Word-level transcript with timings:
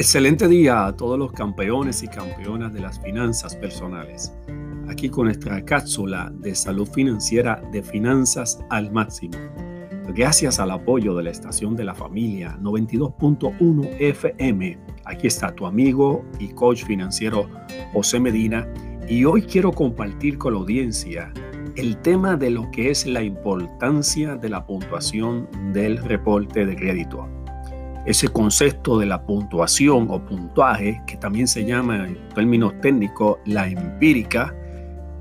Excelente 0.00 0.48
día 0.48 0.86
a 0.86 0.96
todos 0.96 1.18
los 1.18 1.30
campeones 1.30 2.02
y 2.02 2.08
campeonas 2.08 2.72
de 2.72 2.80
las 2.80 2.98
finanzas 2.98 3.54
personales. 3.54 4.32
Aquí 4.88 5.10
con 5.10 5.26
nuestra 5.26 5.62
cápsula 5.62 6.32
de 6.38 6.54
salud 6.54 6.88
financiera 6.88 7.62
de 7.70 7.82
finanzas 7.82 8.64
al 8.70 8.90
máximo. 8.90 9.36
Gracias 10.14 10.58
al 10.58 10.70
apoyo 10.70 11.14
de 11.14 11.24
la 11.24 11.30
estación 11.30 11.76
de 11.76 11.84
la 11.84 11.94
familia 11.94 12.56
92.1 12.62 13.96
FM. 13.98 14.78
Aquí 15.04 15.26
está 15.26 15.54
tu 15.54 15.66
amigo 15.66 16.24
y 16.38 16.48
coach 16.48 16.82
financiero 16.84 17.46
José 17.92 18.20
Medina 18.20 18.66
y 19.06 19.26
hoy 19.26 19.42
quiero 19.42 19.70
compartir 19.70 20.38
con 20.38 20.54
la 20.54 20.60
audiencia 20.60 21.30
el 21.76 21.98
tema 21.98 22.38
de 22.38 22.48
lo 22.48 22.70
que 22.70 22.90
es 22.90 23.04
la 23.04 23.22
importancia 23.22 24.34
de 24.34 24.48
la 24.48 24.64
puntuación 24.64 25.46
del 25.74 25.98
reporte 25.98 26.64
de 26.64 26.74
crédito 26.74 27.28
ese 28.10 28.28
concepto 28.28 28.98
de 28.98 29.06
la 29.06 29.22
puntuación 29.22 30.08
o 30.10 30.24
puntuaje, 30.24 31.00
que 31.06 31.16
también 31.16 31.46
se 31.46 31.64
llama 31.64 32.06
en 32.06 32.18
términos 32.34 32.72
técnicos 32.80 33.38
la 33.46 33.68
empírica, 33.68 34.54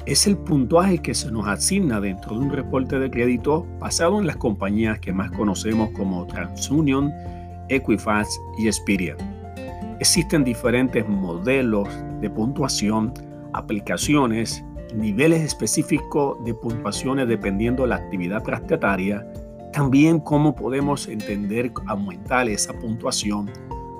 es 0.05 0.25
el 0.25 0.37
puntuaje 0.37 0.97
que 0.97 1.13
se 1.13 1.31
nos 1.31 1.47
asigna 1.47 2.01
dentro 2.01 2.37
de 2.37 2.45
un 2.45 2.51
reporte 2.51 2.97
de 2.97 3.11
crédito 3.11 3.67
basado 3.79 4.19
en 4.19 4.25
las 4.25 4.37
compañías 4.37 4.99
que 4.99 5.13
más 5.13 5.29
conocemos 5.31 5.89
como 5.91 6.25
TransUnion, 6.25 7.13
Equifax 7.69 8.27
y 8.57 8.67
Experian. 8.67 9.17
Existen 9.99 10.43
diferentes 10.43 11.07
modelos 11.07 11.87
de 12.21 12.29
puntuación, 12.29 13.13
aplicaciones, 13.53 14.63
niveles 14.95 15.41
específicos 15.41 16.43
de 16.43 16.55
puntuaciones 16.55 17.27
dependiendo 17.27 17.83
de 17.83 17.89
la 17.89 17.97
actividad 17.97 18.41
prestataria 18.41 19.23
también 19.71 20.19
cómo 20.19 20.55
podemos 20.55 21.07
entender, 21.07 21.71
aumentar 21.87 22.49
esa 22.49 22.73
puntuación, 22.73 23.49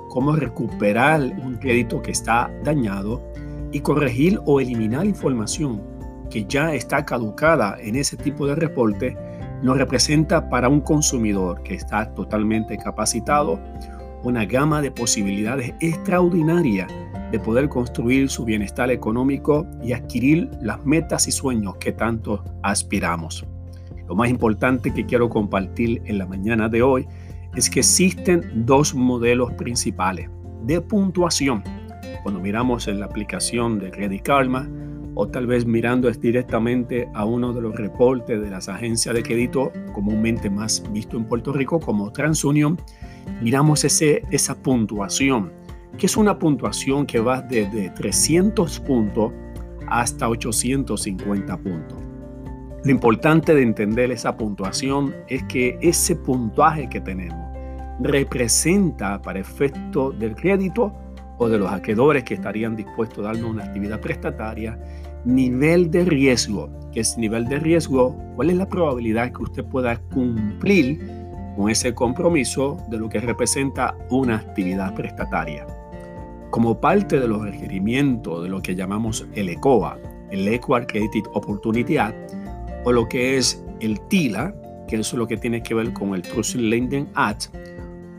cómo 0.08 0.34
recuperar 0.34 1.20
un 1.20 1.56
crédito 1.56 2.02
que 2.02 2.10
está 2.10 2.50
dañado 2.64 3.22
y 3.72 3.80
corregir 3.80 4.40
o 4.46 4.60
eliminar 4.60 5.06
información 5.06 5.80
que 6.30 6.44
ya 6.44 6.74
está 6.74 7.04
caducada 7.04 7.76
en 7.80 7.96
ese 7.96 8.16
tipo 8.16 8.46
de 8.46 8.54
reporte, 8.54 9.16
nos 9.62 9.76
representa 9.76 10.48
para 10.48 10.68
un 10.68 10.80
consumidor 10.80 11.62
que 11.62 11.74
está 11.74 12.14
totalmente 12.14 12.76
capacitado 12.78 13.60
una 14.22 14.44
gama 14.44 14.80
de 14.82 14.90
posibilidades 14.90 15.74
extraordinarias 15.80 16.90
de 17.30 17.38
poder 17.38 17.68
construir 17.68 18.28
su 18.28 18.44
bienestar 18.44 18.90
económico 18.90 19.66
y 19.82 19.92
adquirir 19.92 20.50
las 20.60 20.84
metas 20.84 21.28
y 21.28 21.32
sueños 21.32 21.76
que 21.76 21.92
tanto 21.92 22.44
aspiramos. 22.62 23.46
Lo 24.10 24.16
más 24.16 24.28
importante 24.28 24.92
que 24.92 25.06
quiero 25.06 25.28
compartir 25.28 26.02
en 26.04 26.18
la 26.18 26.26
mañana 26.26 26.68
de 26.68 26.82
hoy 26.82 27.06
es 27.54 27.70
que 27.70 27.78
existen 27.78 28.64
dos 28.66 28.92
modelos 28.92 29.52
principales 29.52 30.28
de 30.64 30.80
puntuación. 30.80 31.62
Cuando 32.24 32.40
miramos 32.40 32.88
en 32.88 32.98
la 32.98 33.06
aplicación 33.06 33.78
de 33.78 33.92
Credit 33.92 34.20
Karma 34.20 34.68
o 35.14 35.28
tal 35.28 35.46
vez 35.46 35.64
mirando 35.64 36.10
directamente 36.10 37.08
a 37.14 37.24
uno 37.24 37.52
de 37.52 37.60
los 37.60 37.76
reportes 37.76 38.42
de 38.42 38.50
las 38.50 38.68
agencias 38.68 39.14
de 39.14 39.22
crédito 39.22 39.70
comúnmente 39.92 40.50
más 40.50 40.82
visto 40.92 41.16
en 41.16 41.24
Puerto 41.26 41.52
Rico 41.52 41.78
como 41.78 42.10
TransUnion, 42.10 42.80
miramos 43.40 43.84
ese, 43.84 44.24
esa 44.32 44.60
puntuación, 44.60 45.52
que 45.96 46.06
es 46.06 46.16
una 46.16 46.36
puntuación 46.36 47.06
que 47.06 47.20
va 47.20 47.42
desde 47.42 47.90
300 47.90 48.80
puntos 48.80 49.32
hasta 49.86 50.28
850 50.28 51.56
puntos. 51.58 52.09
Lo 52.82 52.90
importante 52.90 53.54
de 53.54 53.62
entender 53.62 54.10
esa 54.10 54.38
puntuación 54.38 55.14
es 55.28 55.42
que 55.44 55.78
ese 55.82 56.16
puntaje 56.16 56.88
que 56.88 57.00
tenemos 57.00 57.38
representa 58.00 59.20
para 59.20 59.38
efecto 59.38 60.12
del 60.12 60.34
crédito 60.34 60.94
o 61.36 61.46
de 61.50 61.58
los 61.58 61.70
acreedores 61.70 62.24
que 62.24 62.34
estarían 62.34 62.76
dispuestos 62.76 63.18
a 63.18 63.32
darnos 63.32 63.50
una 63.50 63.64
actividad 63.64 64.00
prestataria, 64.00 64.78
nivel 65.26 65.90
de 65.90 66.06
riesgo. 66.06 66.70
¿Qué 66.90 67.00
es 67.00 67.18
nivel 67.18 67.46
de 67.48 67.58
riesgo? 67.58 68.16
¿Cuál 68.34 68.48
es 68.48 68.56
la 68.56 68.66
probabilidad 68.66 69.30
que 69.30 69.42
usted 69.42 69.64
pueda 69.66 69.98
cumplir 70.14 71.06
con 71.56 71.68
ese 71.68 71.94
compromiso 71.94 72.78
de 72.88 72.96
lo 72.96 73.10
que 73.10 73.20
representa 73.20 73.94
una 74.08 74.36
actividad 74.36 74.94
prestataria? 74.94 75.66
Como 76.48 76.80
parte 76.80 77.20
de 77.20 77.28
los 77.28 77.42
requerimientos 77.42 78.42
de 78.42 78.48
lo 78.48 78.62
que 78.62 78.74
llamamos 78.74 79.26
el 79.34 79.50
ECOA, 79.50 79.98
el 80.30 80.48
Equal 80.48 80.86
Credit 80.86 81.26
Opportunity 81.34 81.98
Act, 81.98 82.39
o 82.84 82.92
lo 82.92 83.08
que 83.08 83.36
es 83.36 83.62
el 83.80 84.00
TILA, 84.08 84.54
que 84.88 84.96
es 84.96 85.12
lo 85.12 85.26
que 85.26 85.36
tiene 85.36 85.62
que 85.62 85.74
ver 85.74 85.92
con 85.92 86.14
el 86.14 86.22
Trust 86.22 86.56
Lending 86.56 87.08
Act, 87.14 87.54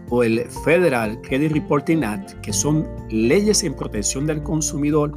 o 0.10 0.24
el 0.24 0.42
Federal 0.66 1.20
Credit 1.22 1.52
Reporting 1.52 2.04
Act, 2.04 2.34
que 2.42 2.52
son 2.52 2.88
leyes 3.10 3.64
en 3.64 3.74
protección 3.74 4.28
del 4.28 4.44
consumidor, 4.44 5.14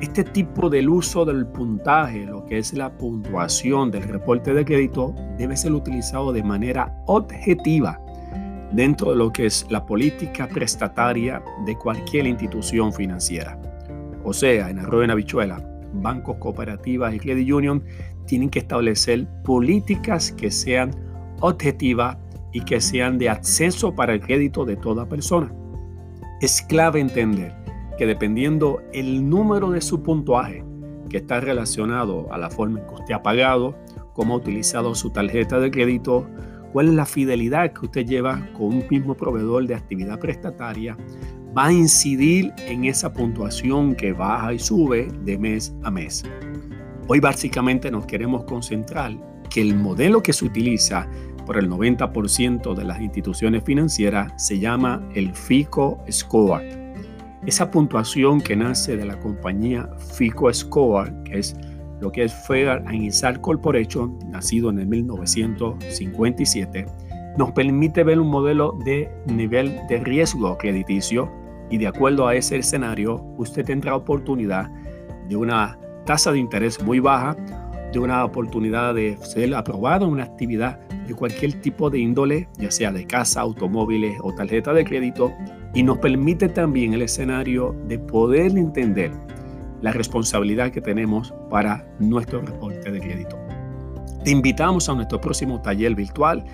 este 0.00 0.24
tipo 0.24 0.68
del 0.68 0.88
uso 0.88 1.24
del 1.24 1.46
puntaje, 1.46 2.26
lo 2.26 2.44
que 2.44 2.58
es 2.58 2.72
la 2.72 2.90
puntuación 2.90 3.90
del 3.90 4.02
reporte 4.02 4.52
de 4.52 4.64
crédito, 4.64 5.14
debe 5.38 5.56
ser 5.56 5.72
utilizado 5.72 6.32
de 6.32 6.42
manera 6.42 6.92
objetiva 7.06 8.00
dentro 8.72 9.10
de 9.10 9.16
lo 9.16 9.32
que 9.32 9.46
es 9.46 9.66
la 9.70 9.84
política 9.84 10.48
prestataria 10.48 11.42
de 11.66 11.76
cualquier 11.76 12.26
institución 12.26 12.92
financiera. 12.92 13.60
O 14.24 14.32
sea, 14.32 14.70
en 14.70 14.78
arroyo 14.78 15.04
en 15.04 15.10
habichuela, 15.10 15.62
bancos, 15.94 16.36
cooperativas 16.38 17.14
y 17.14 17.18
credit 17.18 17.52
union 17.52 17.82
tienen 18.26 18.50
que 18.50 18.60
establecer 18.60 19.26
políticas 19.44 20.32
que 20.32 20.50
sean 20.50 20.90
objetivas 21.40 22.16
y 22.52 22.60
que 22.62 22.80
sean 22.80 23.18
de 23.18 23.28
acceso 23.28 23.94
para 23.94 24.14
el 24.14 24.20
crédito 24.20 24.64
de 24.64 24.76
toda 24.76 25.08
persona. 25.08 25.52
Es 26.40 26.62
clave 26.62 27.00
entender 27.00 27.54
que 27.98 28.06
dependiendo 28.06 28.80
el 28.92 29.28
número 29.28 29.70
de 29.70 29.80
su 29.80 30.02
puntuaje, 30.02 30.64
que 31.08 31.18
está 31.18 31.40
relacionado 31.40 32.32
a 32.32 32.38
la 32.38 32.50
forma 32.50 32.80
en 32.80 32.86
que 32.86 32.94
usted 32.94 33.14
ha 33.14 33.22
pagado, 33.22 33.76
cómo 34.12 34.34
ha 34.34 34.38
utilizado 34.38 34.94
su 34.94 35.10
tarjeta 35.10 35.60
de 35.60 35.70
crédito, 35.70 36.26
cuál 36.72 36.88
es 36.88 36.94
la 36.94 37.06
fidelidad 37.06 37.72
que 37.72 37.86
usted 37.86 38.06
lleva 38.06 38.48
con 38.54 38.66
un 38.66 38.84
mismo 38.90 39.14
proveedor 39.14 39.66
de 39.66 39.74
actividad 39.74 40.18
prestataria, 40.18 40.96
va 41.56 41.66
a 41.66 41.72
incidir 41.72 42.52
en 42.66 42.84
esa 42.84 43.12
puntuación 43.12 43.94
que 43.94 44.12
baja 44.12 44.52
y 44.54 44.58
sube 44.58 45.08
de 45.24 45.38
mes 45.38 45.72
a 45.82 45.90
mes. 45.90 46.24
Hoy 47.08 47.20
básicamente 47.20 47.90
nos 47.90 48.06
queremos 48.06 48.44
concentrar 48.44 49.12
que 49.50 49.60
el 49.60 49.76
modelo 49.76 50.22
que 50.22 50.32
se 50.32 50.46
utiliza 50.46 51.06
por 51.44 51.58
el 51.58 51.68
90% 51.68 52.74
de 52.74 52.84
las 52.84 53.00
instituciones 53.00 53.64
financieras 53.64 54.32
se 54.42 54.58
llama 54.58 55.06
el 55.14 55.34
FICO 55.34 56.02
Score. 56.10 56.62
Esa 57.44 57.70
puntuación 57.70 58.40
que 58.40 58.56
nace 58.56 58.96
de 58.96 59.04
la 59.04 59.20
compañía 59.20 59.90
FICO 60.16 60.52
Score, 60.54 61.12
que 61.24 61.40
es 61.40 61.54
lo 62.00 62.10
que 62.10 62.24
es 62.24 62.32
Federal 62.46 62.82
Insight 62.94 63.38
Corporation, 63.40 64.18
nacido 64.30 64.70
en 64.70 64.78
el 64.78 64.86
1957, 64.86 66.86
nos 67.36 67.52
permite 67.52 68.04
ver 68.04 68.20
un 68.20 68.28
modelo 68.28 68.78
de 68.84 69.10
nivel 69.26 69.78
de 69.88 69.98
riesgo 69.98 70.56
crediticio 70.56 71.41
y 71.72 71.78
de 71.78 71.86
acuerdo 71.86 72.28
a 72.28 72.34
ese 72.34 72.58
escenario 72.58 73.24
usted 73.38 73.64
tendrá 73.64 73.96
oportunidad 73.96 74.70
de 75.26 75.36
una 75.36 75.78
tasa 76.04 76.30
de 76.30 76.38
interés 76.38 76.82
muy 76.82 77.00
baja, 77.00 77.34
de 77.92 77.98
una 77.98 78.22
oportunidad 78.26 78.94
de 78.94 79.16
ser 79.22 79.54
aprobado 79.54 80.04
en 80.04 80.12
una 80.12 80.24
actividad 80.24 80.78
de 81.06 81.14
cualquier 81.14 81.54
tipo 81.62 81.88
de 81.88 81.98
índole, 81.98 82.46
ya 82.58 82.70
sea 82.70 82.92
de 82.92 83.06
casa, 83.06 83.40
automóviles 83.40 84.18
o 84.22 84.34
tarjeta 84.34 84.74
de 84.74 84.84
crédito, 84.84 85.32
y 85.72 85.82
nos 85.82 85.96
permite 85.96 86.50
también 86.50 86.92
el 86.92 87.00
escenario 87.00 87.74
de 87.88 87.98
poder 87.98 88.50
entender 88.58 89.10
la 89.80 89.92
responsabilidad 89.92 90.70
que 90.72 90.82
tenemos 90.82 91.32
para 91.48 91.86
nuestro 91.98 92.42
reporte 92.42 92.92
de 92.92 93.00
crédito. 93.00 93.38
Te 94.22 94.30
invitamos 94.30 94.90
a 94.90 94.94
nuestro 94.94 95.20
próximo 95.22 95.62
taller 95.62 95.94
virtual, 95.94 96.44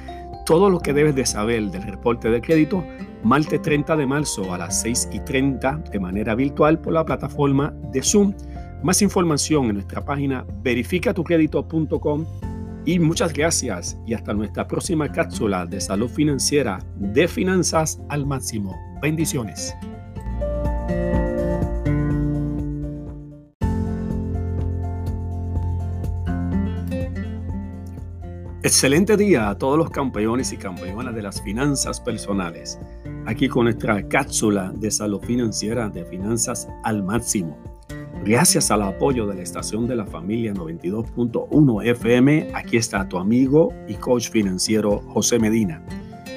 todo 0.49 0.71
lo 0.71 0.81
que 0.81 0.95
debes 0.95 1.15
de 1.15 1.27
saber 1.27 1.71
del 1.71 1.83
reporte 1.83 2.31
de 2.31 2.41
crédito, 2.41 2.83
martes 3.23 3.61
30 3.61 3.97
de 3.97 4.07
marzo 4.07 4.55
a 4.55 4.57
las 4.57 4.81
6 4.81 5.11
y 5.13 5.21
30 5.21 5.85
de 5.93 6.01
manera 6.01 6.35
virtual 6.35 6.81
por 6.81 6.95
la 6.95 7.05
plataforma 7.05 7.75
de 7.93 8.03
Zoom 8.03 8.33
más 8.83 9.03
información 9.03 9.67
en 9.67 9.75
nuestra 9.75 10.03
página 10.03 10.47
verificatucredito.com 10.63 12.25
y 12.87 12.99
muchas 12.99 13.35
gracias 13.35 14.01
y 14.07 14.15
hasta 14.15 14.33
nuestra 14.33 14.67
próxima 14.67 15.13
cápsula 15.13 15.67
de 15.67 15.83
salud 15.83 16.09
financiera 16.09 16.79
de 16.97 17.29
finanzas 17.29 18.01
al 18.09 18.25
máximo. 18.25 18.75
Bendiciones. 19.03 19.75
Excelente 28.69 29.17
día 29.17 29.49
a 29.49 29.57
todos 29.57 29.79
los 29.79 29.89
campeones 29.89 30.53
y 30.53 30.59
campeonas 30.59 31.15
de 31.15 31.23
las 31.23 31.41
finanzas 31.41 32.03
personales. 32.03 32.79
Aquí 33.25 33.49
con 33.49 33.65
nuestra 33.65 34.07
cápsula 34.07 34.75
de 34.77 34.91
salud 34.91 35.23
financiera 35.23 35.89
de 35.89 36.05
finanzas 36.05 36.69
al 36.85 37.03
máximo. 37.03 37.57
Gracias 38.27 38.71
al 38.71 38.83
apoyo 38.83 39.27
de 39.27 39.37
la 39.37 39.43
estación 39.43 39.87
de 39.87 39.97
la 39.97 40.05
familia 40.05 40.53
92.1 40.53 41.87
FM, 41.87 42.51
aquí 42.53 42.77
está 42.77 43.09
tu 43.09 43.17
amigo 43.17 43.73
y 43.89 43.95
coach 43.95 44.29
financiero 44.29 44.99
José 44.99 45.39
Medina. 45.39 45.83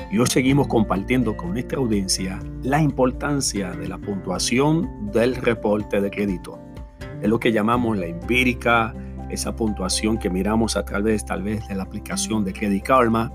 y 0.09 0.17
hoy 0.17 0.27
seguimos 0.27 0.67
compartiendo 0.67 1.35
con 1.35 1.51
nuestra 1.51 1.79
audiencia 1.79 2.39
la 2.63 2.81
importancia 2.81 3.71
de 3.71 3.89
la 3.89 3.97
puntuación 3.97 5.11
del 5.11 5.35
reporte 5.35 5.99
de 5.99 6.09
crédito. 6.09 6.57
Es 7.21 7.27
lo 7.27 7.41
que 7.41 7.51
llamamos 7.51 7.97
la 7.97 8.05
empírica, 8.05 8.95
esa 9.31 9.55
puntuación 9.55 10.17
que 10.17 10.29
miramos 10.29 10.75
a 10.75 10.83
través 10.83 11.25
tal 11.25 11.43
vez 11.43 11.67
de 11.67 11.75
la 11.75 11.83
aplicación 11.83 12.43
de 12.43 12.53
Credit 12.53 12.83
Karma 12.83 13.31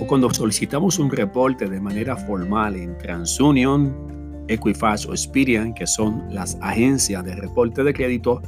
o 0.00 0.06
cuando 0.06 0.32
solicitamos 0.32 0.98
un 0.98 1.10
reporte 1.10 1.68
de 1.68 1.80
manera 1.80 2.16
formal 2.16 2.76
en 2.76 2.96
TransUnion, 2.98 4.44
Equifax 4.48 5.06
o 5.06 5.12
Experian, 5.12 5.74
que 5.74 5.86
son 5.86 6.24
las 6.30 6.56
agencias 6.60 7.24
de 7.24 7.34
reporte 7.34 7.84
de 7.84 7.92
crédito, 7.92 8.42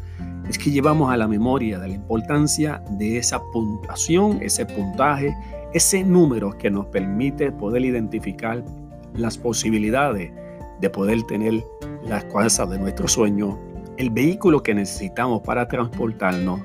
es 0.49 0.59
que 0.59 0.71
llevamos 0.71 1.13
a 1.13 1.17
la 1.17 1.29
memoria 1.29 1.79
de 1.79 1.89
la 1.89 1.95
importancia 1.95 2.83
de 2.93 3.19
esa 3.19 3.41
puntuación, 3.53 4.39
ese 4.43 4.67
puntaje 4.67 5.37
ese 5.73 6.05
número 6.05 6.57
que 6.59 6.71
nos 6.71 6.87
permite 6.87 7.51
poder 7.51 7.85
identificar 7.85 8.63
las 9.15 9.39
posibilidades 9.39 10.31
de 10.81 10.91
poder 10.91 11.23
tener 11.23 11.65
las 12.05 12.25
cosas 12.25 12.69
de 12.71 12.79
nuestro 12.79 13.09
sueño, 13.09 13.59
el 13.97 14.11
vehículo 14.11 14.63
que 14.63 14.75
necesitamos 14.75 15.41
para 15.43 15.69
transportarnos, 15.69 16.61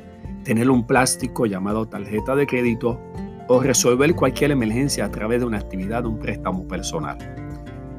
tener 0.48 0.70
un 0.70 0.88
plástico 0.88 1.46
llamado 1.46 1.90
tarjeta 1.90 2.34
de 2.34 2.48
crédito 2.48 3.02
o 3.50 3.60
resolver 3.60 4.16
cualquier 4.16 4.52
emergencia 4.52 5.04
a 5.04 5.12
través 5.12 5.42
de 5.42 5.46
una 5.46 5.58
actividad 5.58 6.04
de 6.04 6.08
un 6.08 6.20
préstamo 6.20 6.66
personal. 6.70 7.18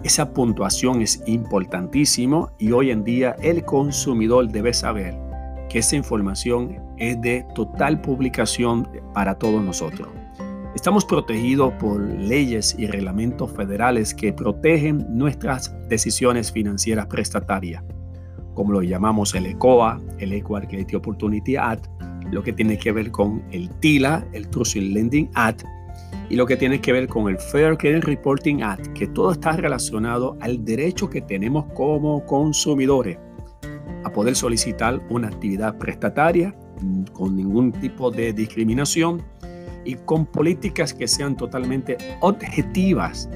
Esa 0.03 0.33
puntuación 0.33 1.03
es 1.03 1.23
importantísimo 1.27 2.50
y 2.59 2.73
hoy 2.73 2.91
en 2.91 3.05
día 3.05 3.37
el 3.43 3.67
consumidor 3.67 4.49
debe 4.49 4.73
saber 4.73 5.15
que 5.69 5.81
esa 5.81 5.97
información 5.97 6.81
es 6.97 7.21
de 7.21 7.45
total 7.55 8.00
publicación 8.00 8.89
para 9.12 9.35
todos 9.35 9.62
nosotros. 9.62 10.09
Estamos 10.75 11.05
protegidos 11.05 11.75
por 11.75 12.00
leyes 12.00 12.75
y 12.79 12.87
reglamentos 12.87 13.53
federales 13.53 14.15
que 14.15 14.33
protegen 14.33 15.05
nuestras 15.11 15.77
decisiones 15.91 16.50
financieras 16.50 17.09
prestatarias, 17.09 17.85
como 18.55 18.73
lo 18.73 18.81
llamamos 18.81 19.35
el 19.35 19.45
ECOA, 19.45 20.00
el 20.17 20.33
Equal 20.33 20.67
Credit 20.67 20.95
Opportunity 20.95 21.56
Act, 21.56 21.89
lo 22.31 22.43
que 22.43 22.53
tiene 22.53 22.79
que 22.79 22.93
ver 22.93 23.11
con 23.11 23.43
el 23.51 23.71
TILA, 23.81 24.27
el 24.33 24.49
Trust 24.49 24.77
Lending 24.77 25.31
Act, 25.35 25.63
y 26.31 26.37
lo 26.37 26.47
que 26.47 26.57
tiene 26.57 26.81
que 26.81 26.93
ver 26.93 27.09
con 27.09 27.29
el 27.29 27.39
Fair 27.39 27.77
Credit 27.77 28.05
Reporting 28.05 28.63
Act, 28.63 28.89
que 28.89 29.07
todo 29.07 29.33
está 29.33 29.53
relacionado 29.53 30.37
al 30.41 30.65
derecho 30.65 31.09
que 31.09 31.23
tenemos 31.23 31.65
como 31.75 32.25
consumidores 32.27 33.19
a 34.05 34.13
poder 34.13 34.37
solicitar 34.37 35.01
una 35.11 35.29
actividad 35.29 35.77
prestataria 35.79 36.55
mm, 36.81 37.05
con 37.13 37.35
ningún 37.35 37.73
tipo 37.73 38.11
de 38.11 38.33
discriminación 38.33 39.23
y 39.85 39.95
con 39.95 40.27
políticas 40.27 40.93
que 40.93 41.09
sean 41.09 41.37
totalmente 41.37 41.97
objetivas 42.21 43.29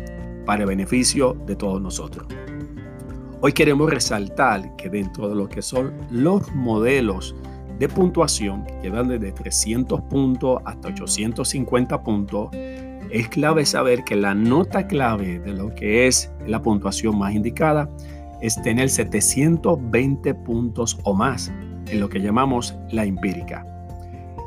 para 0.44 0.62
el 0.62 0.68
beneficio 0.68 1.34
de 1.46 1.56
todos 1.56 1.80
nosotros. 1.80 2.26
Hoy 3.40 3.52
queremos 3.52 3.90
resaltar 3.90 4.76
que 4.76 4.88
dentro 4.88 5.28
de 5.28 5.34
lo 5.34 5.48
que 5.48 5.62
son 5.62 5.92
los 6.10 6.54
modelos 6.54 7.34
de 7.82 7.88
puntuación 7.88 8.64
que 8.80 8.90
van 8.90 9.08
desde 9.08 9.32
300 9.32 10.02
puntos 10.02 10.60
hasta 10.64 10.86
850 10.86 12.00
puntos, 12.04 12.50
es 13.10 13.26
clave 13.26 13.66
saber 13.66 14.04
que 14.04 14.14
la 14.14 14.34
nota 14.34 14.86
clave 14.86 15.40
de 15.40 15.52
lo 15.52 15.74
que 15.74 16.06
es 16.06 16.30
la 16.46 16.62
puntuación 16.62 17.18
más 17.18 17.34
indicada 17.34 17.90
es 18.40 18.54
tener 18.62 18.88
720 18.88 20.32
puntos 20.32 20.96
o 21.02 21.12
más 21.12 21.52
en 21.88 21.98
lo 21.98 22.08
que 22.08 22.20
llamamos 22.20 22.76
la 22.92 23.04
empírica. 23.04 23.66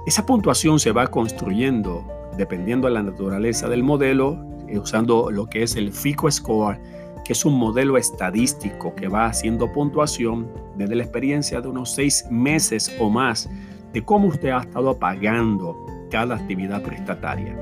Esa 0.08 0.26
puntuación 0.26 0.80
se 0.80 0.94
va 0.94 1.08
construyendo 1.08 2.08
dependiendo 2.38 2.88
de 2.88 2.94
la 2.94 3.04
naturaleza 3.04 3.68
del 3.68 3.84
modelo, 3.84 4.46
eh, 4.70 4.80
usando 4.80 5.30
lo 5.30 5.48
que 5.48 5.64
es 5.64 5.76
el 5.76 5.92
FICO 5.92 6.32
Score, 6.32 6.80
que 7.26 7.34
es 7.34 7.44
un 7.44 7.58
modelo 7.58 7.98
estadístico 7.98 8.94
que 8.96 9.08
va 9.08 9.26
haciendo 9.26 9.72
puntuación 9.72 10.48
desde 10.78 10.96
la 10.96 11.04
experiencia 11.04 11.60
de 11.60 11.68
unos 11.68 11.94
seis 11.94 12.26
meses 12.30 12.96
o 13.00 13.10
más 13.10 13.50
de 13.92 14.04
cómo 14.04 14.28
usted 14.28 14.50
ha 14.50 14.60
estado 14.60 14.98
pagando 14.98 15.76
cada 16.12 16.36
actividad 16.36 16.84
prestataria. 16.84 17.58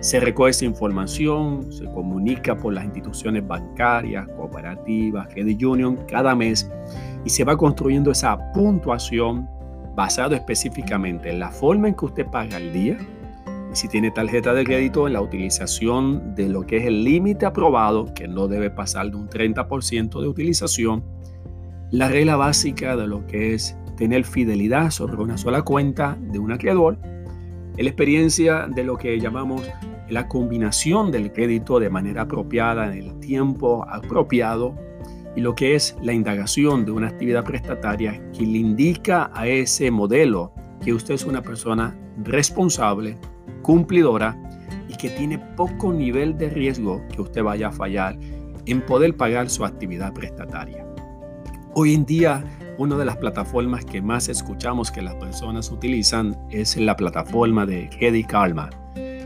Se 0.00 0.18
recoge 0.18 0.50
esa 0.50 0.64
información, 0.64 1.70
se 1.70 1.84
comunica 1.84 2.56
por 2.56 2.72
las 2.72 2.84
instituciones 2.84 3.46
bancarias, 3.46 4.26
cooperativas, 4.28 5.28
credit 5.28 5.62
union 5.62 5.96
cada 6.08 6.34
mes 6.34 6.68
y 7.24 7.30
se 7.30 7.44
va 7.44 7.56
construyendo 7.56 8.10
esa 8.10 8.52
puntuación 8.52 9.48
basado 9.94 10.34
específicamente 10.34 11.30
en 11.30 11.38
la 11.38 11.50
forma 11.50 11.88
en 11.88 11.94
que 11.94 12.06
usted 12.06 12.26
paga 12.26 12.56
el 12.56 12.72
día 12.72 12.98
si 13.72 13.88
tiene 13.88 14.10
tarjeta 14.10 14.52
de 14.54 14.64
crédito 14.64 15.06
en 15.06 15.14
la 15.14 15.20
utilización 15.20 16.34
de 16.34 16.48
lo 16.48 16.66
que 16.66 16.78
es 16.78 16.86
el 16.86 17.04
límite 17.04 17.46
aprobado, 17.46 18.12
que 18.14 18.28
no 18.28 18.48
debe 18.48 18.70
pasar 18.70 19.10
de 19.10 19.16
un 19.16 19.28
30% 19.28 20.20
de 20.20 20.28
utilización, 20.28 21.04
la 21.90 22.08
regla 22.08 22.36
básica 22.36 22.96
de 22.96 23.06
lo 23.06 23.26
que 23.26 23.54
es 23.54 23.76
tener 23.96 24.24
fidelidad 24.24 24.90
sobre 24.90 25.16
una 25.16 25.36
sola 25.36 25.62
cuenta 25.62 26.18
de 26.20 26.38
un 26.38 26.52
acreedor, 26.52 26.98
la 27.76 27.88
experiencia 27.88 28.66
de 28.66 28.84
lo 28.84 28.96
que 28.96 29.18
llamamos 29.18 29.62
la 30.08 30.28
combinación 30.28 31.10
del 31.10 31.32
crédito 31.32 31.80
de 31.80 31.88
manera 31.88 32.22
apropiada 32.22 32.92
en 32.92 32.98
el 32.98 33.20
tiempo 33.20 33.86
apropiado 33.88 34.74
y 35.34 35.40
lo 35.40 35.54
que 35.54 35.74
es 35.74 35.96
la 36.02 36.12
indagación 36.12 36.84
de 36.84 36.92
una 36.92 37.08
actividad 37.08 37.44
prestataria 37.44 38.22
que 38.32 38.44
le 38.44 38.58
indica 38.58 39.30
a 39.34 39.46
ese 39.46 39.90
modelo 39.90 40.52
que 40.84 40.92
usted 40.92 41.14
es 41.14 41.24
una 41.24 41.42
persona 41.42 41.96
responsable, 42.22 43.16
cumplidora 43.62 44.38
y 44.88 44.94
que 44.94 45.10
tiene 45.10 45.38
poco 45.38 45.92
nivel 45.92 46.36
de 46.36 46.50
riesgo 46.50 47.02
que 47.08 47.22
usted 47.22 47.42
vaya 47.42 47.68
a 47.68 47.72
fallar 47.72 48.18
en 48.66 48.84
poder 48.84 49.16
pagar 49.16 49.50
su 49.50 49.64
actividad 49.64 50.12
prestataria. 50.12 50.86
Hoy 51.74 51.94
en 51.94 52.04
día, 52.04 52.44
una 52.78 52.96
de 52.96 53.04
las 53.04 53.16
plataformas 53.16 53.84
que 53.84 54.02
más 54.02 54.28
escuchamos 54.28 54.90
que 54.90 55.02
las 55.02 55.14
personas 55.14 55.70
utilizan 55.70 56.36
es 56.50 56.76
la 56.76 56.96
plataforma 56.96 57.66
de 57.66 57.88
Credit 57.88 58.26
Karma. 58.26 58.70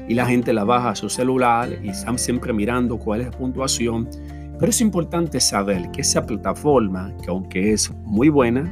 Y 0.09 0.15
la 0.15 0.27
gente 0.27 0.53
la 0.53 0.65
baja 0.65 0.91
a 0.91 0.95
su 0.95 1.09
celular 1.09 1.69
y 1.83 1.89
están 1.89 2.17
siempre 2.19 2.53
mirando 2.53 2.97
cuál 2.97 3.23
es 3.23 3.27
la 3.27 3.37
puntuación 3.37 4.09
pero 4.59 4.71
es 4.71 4.81
importante 4.81 5.39
saber 5.41 5.91
que 5.91 6.01
esa 6.01 6.25
plataforma, 6.25 7.13
que 7.23 7.31
aunque 7.31 7.73
es 7.73 7.93
muy 8.05 8.29
buena, 8.31 8.65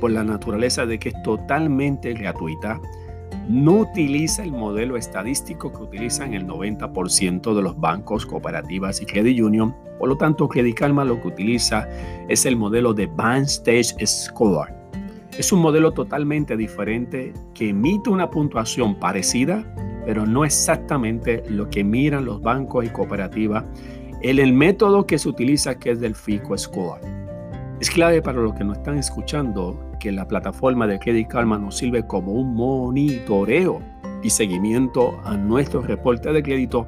por 0.00 0.10
la 0.10 0.24
naturaleza 0.24 0.86
de 0.86 0.98
que 0.98 1.10
es 1.10 1.22
totalmente 1.22 2.14
gratuita, 2.14 2.80
no 3.48 3.74
utiliza 3.80 4.42
el 4.42 4.52
modelo 4.52 4.96
estadístico 4.96 5.72
que 5.72 5.82
utilizan 5.82 6.34
el 6.34 6.46
90% 6.46 7.54
de 7.54 7.62
los 7.62 7.78
bancos, 7.78 8.26
cooperativas 8.26 9.00
y 9.00 9.06
credit 9.06 9.40
union. 9.40 9.74
Por 9.98 10.08
lo 10.08 10.16
tanto, 10.16 10.48
Credit 10.48 10.74
Karma 10.74 11.04
lo 11.04 11.20
que 11.20 11.28
utiliza 11.28 11.88
es 12.28 12.44
el 12.44 12.56
modelo 12.56 12.92
de 12.92 13.06
Bank 13.06 13.44
Stage 13.44 14.06
Score. 14.06 14.74
Es 15.38 15.52
un 15.52 15.60
modelo 15.60 15.92
totalmente 15.92 16.56
diferente 16.56 17.32
que 17.54 17.70
emite 17.70 18.10
una 18.10 18.30
puntuación 18.30 18.94
parecida, 18.94 19.64
pero 20.04 20.26
no 20.26 20.44
exactamente 20.44 21.42
lo 21.48 21.68
que 21.68 21.84
miran 21.84 22.24
los 22.24 22.40
bancos 22.40 22.84
y 22.84 22.88
cooperativas 22.88 23.64
el, 24.22 24.38
el 24.38 24.52
método 24.52 25.06
que 25.06 25.18
se 25.18 25.28
utiliza, 25.28 25.78
que 25.78 25.90
es 25.90 26.00
del 26.00 26.14
FICO 26.14 26.56
Score. 26.56 27.00
Es 27.80 27.90
clave 27.90 28.22
para 28.22 28.40
los 28.40 28.54
que 28.54 28.64
nos 28.64 28.78
están 28.78 28.98
escuchando 28.98 29.78
que 30.06 30.12
la 30.12 30.28
plataforma 30.28 30.86
de 30.86 31.00
Credit 31.00 31.26
Karma 31.26 31.58
nos 31.58 31.78
sirve 31.78 32.06
como 32.06 32.30
un 32.30 32.54
monitoreo 32.54 33.82
y 34.22 34.30
seguimiento 34.30 35.20
a 35.24 35.36
nuestro 35.36 35.82
reporte 35.82 36.32
de 36.32 36.44
crédito, 36.44 36.86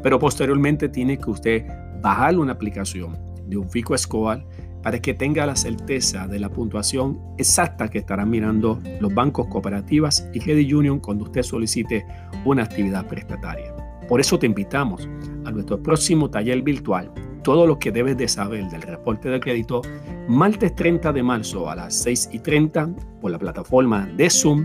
pero 0.00 0.20
posteriormente 0.20 0.88
tiene 0.88 1.18
que 1.18 1.28
usted 1.28 1.66
bajar 2.00 2.38
una 2.38 2.52
aplicación 2.52 3.18
de 3.48 3.56
un 3.56 3.68
FICO 3.68 3.98
Score 3.98 4.46
para 4.80 5.00
que 5.00 5.12
tenga 5.12 5.44
la 5.44 5.56
certeza 5.56 6.28
de 6.28 6.38
la 6.38 6.50
puntuación 6.50 7.18
exacta 7.36 7.88
que 7.88 7.98
estarán 7.98 8.30
mirando 8.30 8.78
los 9.00 9.12
bancos 9.12 9.48
cooperativas 9.48 10.28
y 10.32 10.38
Credit 10.38 10.72
Union 10.72 11.00
cuando 11.00 11.24
usted 11.24 11.42
solicite 11.42 12.06
una 12.44 12.62
actividad 12.62 13.08
prestataria. 13.08 13.74
Por 14.08 14.20
eso 14.20 14.38
te 14.38 14.46
invitamos 14.46 15.08
a 15.44 15.50
nuestro 15.50 15.82
próximo 15.82 16.30
taller 16.30 16.62
virtual, 16.62 17.10
todo 17.42 17.66
lo 17.66 17.78
que 17.78 17.92
debes 17.92 18.16
de 18.16 18.26
saber 18.28 18.70
del 18.70 18.80
reporte 18.82 19.28
de 19.28 19.40
crédito, 19.40 19.82
martes 20.28 20.74
30 20.74 21.12
de 21.12 21.22
marzo 21.22 21.68
a 21.70 21.76
las 21.76 21.94
6 22.02 22.30
y 22.32 22.38
30 22.38 22.88
por 23.20 23.30
la 23.30 23.38
plataforma 23.38 24.08
de 24.16 24.30
Zoom. 24.30 24.64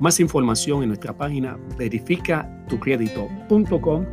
Más 0.00 0.20
información 0.20 0.82
en 0.82 0.88
nuestra 0.88 1.16
página 1.16 1.58
verificatucredito.com. 1.76 4.06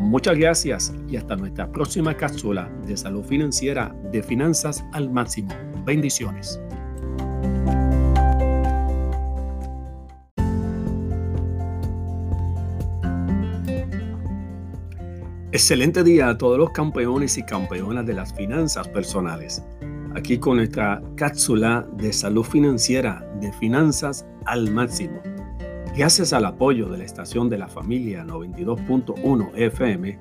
Muchas 0.00 0.38
gracias 0.38 0.92
y 1.08 1.16
hasta 1.16 1.36
nuestra 1.36 1.70
próxima 1.70 2.16
cápsula 2.16 2.70
de 2.86 2.96
salud 2.96 3.24
financiera 3.24 3.94
de 4.10 4.22
finanzas 4.22 4.82
al 4.92 5.10
máximo. 5.10 5.50
Bendiciones. 5.84 6.58
Excelente 15.52 16.04
día 16.04 16.28
a 16.28 16.38
todos 16.38 16.58
los 16.58 16.70
campeones 16.70 17.36
y 17.36 17.42
campeonas 17.42 18.06
de 18.06 18.14
las 18.14 18.32
finanzas 18.32 18.86
personales. 18.88 19.62
Aquí 20.14 20.38
con 20.38 20.58
nuestra 20.58 21.02
cápsula 21.16 21.86
de 21.96 22.12
salud 22.12 22.44
financiera 22.44 23.28
de 23.40 23.52
finanzas 23.54 24.26
al 24.46 24.70
máximo. 24.70 25.20
Gracias 25.96 26.32
al 26.32 26.44
apoyo 26.44 26.88
de 26.88 26.98
la 26.98 27.04
estación 27.04 27.48
de 27.48 27.58
la 27.58 27.68
familia 27.68 28.24
92.1 28.24 29.50
FM, 29.56 30.18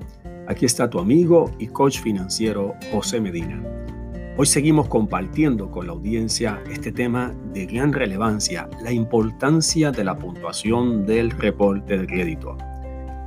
Aquí 0.49 0.65
está 0.65 0.89
tu 0.89 0.97
amigo 0.97 1.51
y 1.59 1.67
coach 1.67 1.99
financiero 1.99 2.73
José 2.91 3.21
Medina. 3.21 3.63
Hoy 4.35 4.47
seguimos 4.47 4.87
compartiendo 4.87 5.69
con 5.69 5.85
la 5.85 5.93
audiencia 5.93 6.59
este 6.71 6.91
tema 6.91 7.35
de 7.53 7.67
gran 7.67 7.93
relevancia, 7.93 8.67
la 8.81 8.91
importancia 8.91 9.91
de 9.91 10.03
la 10.03 10.17
puntuación 10.17 11.05
del 11.05 11.29
reporte 11.29 11.99
de 11.99 12.07
crédito. 12.07 12.57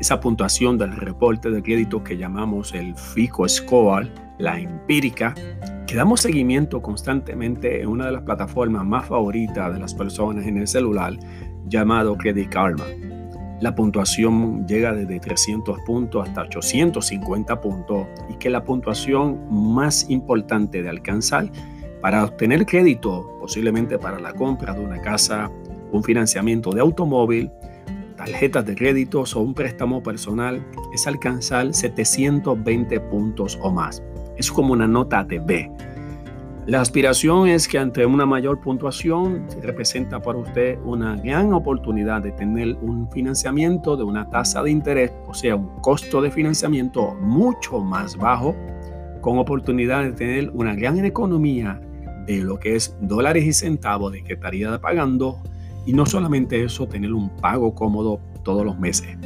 Esa 0.02 0.18
puntuación 0.18 0.78
del 0.78 0.96
reporte 0.96 1.48
de 1.48 1.62
crédito 1.62 2.02
que 2.02 2.16
llamamos 2.16 2.74
el 2.74 2.96
FICO 2.96 3.48
Score, 3.48 4.10
la 4.36 4.58
empírica, 4.58 5.32
que 5.86 5.94
damos 5.94 6.22
seguimiento 6.22 6.82
constantemente 6.82 7.80
en 7.80 7.86
una 7.86 8.06
de 8.06 8.10
las 8.10 8.22
plataformas 8.22 8.84
más 8.84 9.06
favoritas 9.06 9.72
de 9.72 9.78
las 9.78 9.94
personas 9.94 10.44
en 10.44 10.56
el 10.56 10.66
celular 10.66 11.16
llamado 11.68 12.16
Credit 12.16 12.48
Karma. 12.48 12.84
La 13.60 13.76
puntuación 13.76 14.66
llega 14.66 14.92
desde 14.92 15.20
300 15.20 15.78
puntos 15.86 16.26
hasta 16.28 16.42
850 16.42 17.60
puntos 17.60 18.08
y 18.28 18.34
que 18.38 18.50
la 18.50 18.64
puntuación 18.64 19.38
más 19.48 20.10
importante 20.10 20.82
de 20.82 20.88
alcanzar 20.88 21.48
para 22.00 22.24
obtener 22.24 22.66
crédito, 22.66 23.36
posiblemente 23.38 24.00
para 24.00 24.18
la 24.18 24.34
compra 24.34 24.74
de 24.74 24.84
una 24.84 25.00
casa, 25.00 25.48
un 25.92 26.02
financiamiento 26.02 26.72
de 26.72 26.80
automóvil, 26.80 27.52
tarjetas 28.24 28.66
de 28.66 28.74
crédito 28.74 29.22
o 29.22 29.40
un 29.40 29.54
préstamo 29.54 30.02
personal, 30.02 30.64
es 30.92 31.06
alcanzar 31.06 31.72
720 31.72 33.00
puntos 33.00 33.58
o 33.62 33.70
más. 33.70 34.02
Es 34.36 34.50
como 34.50 34.72
una 34.72 34.86
nota 34.86 35.24
de 35.24 35.38
B 35.38 35.70
la 36.64 36.80
aspiración 36.80 37.48
es 37.48 37.66
que 37.66 37.76
ante 37.76 38.06
una 38.06 38.24
mayor 38.24 38.60
puntuación 38.60 39.48
representa 39.62 40.22
para 40.22 40.38
usted 40.38 40.78
una 40.84 41.16
gran 41.16 41.52
oportunidad 41.52 42.22
de 42.22 42.30
tener 42.30 42.76
un 42.80 43.10
financiamiento 43.10 43.96
de 43.96 44.04
una 44.04 44.30
tasa 44.30 44.62
de 44.62 44.70
interés, 44.70 45.10
o 45.26 45.34
sea, 45.34 45.56
un 45.56 45.80
costo 45.80 46.22
de 46.22 46.30
financiamiento 46.30 47.16
mucho 47.16 47.80
más 47.80 48.16
bajo, 48.16 48.54
con 49.20 49.38
oportunidad 49.38 50.04
de 50.04 50.12
tener 50.12 50.50
una 50.50 50.72
gran 50.76 51.04
economía 51.04 51.80
de 52.28 52.38
lo 52.38 52.60
que 52.60 52.76
es 52.76 52.96
dólares 53.00 53.44
y 53.44 53.52
centavos 53.52 54.12
de 54.12 54.22
que 54.22 54.34
estaría 54.34 54.80
pagando, 54.80 55.42
y 55.86 55.92
no 55.92 56.06
solamente 56.06 56.62
eso, 56.62 56.86
tener 56.86 57.12
un 57.12 57.30
pago 57.36 57.74
cómodo 57.74 58.20
todos 58.42 58.64
los 58.64 58.78
meses. 58.78 59.16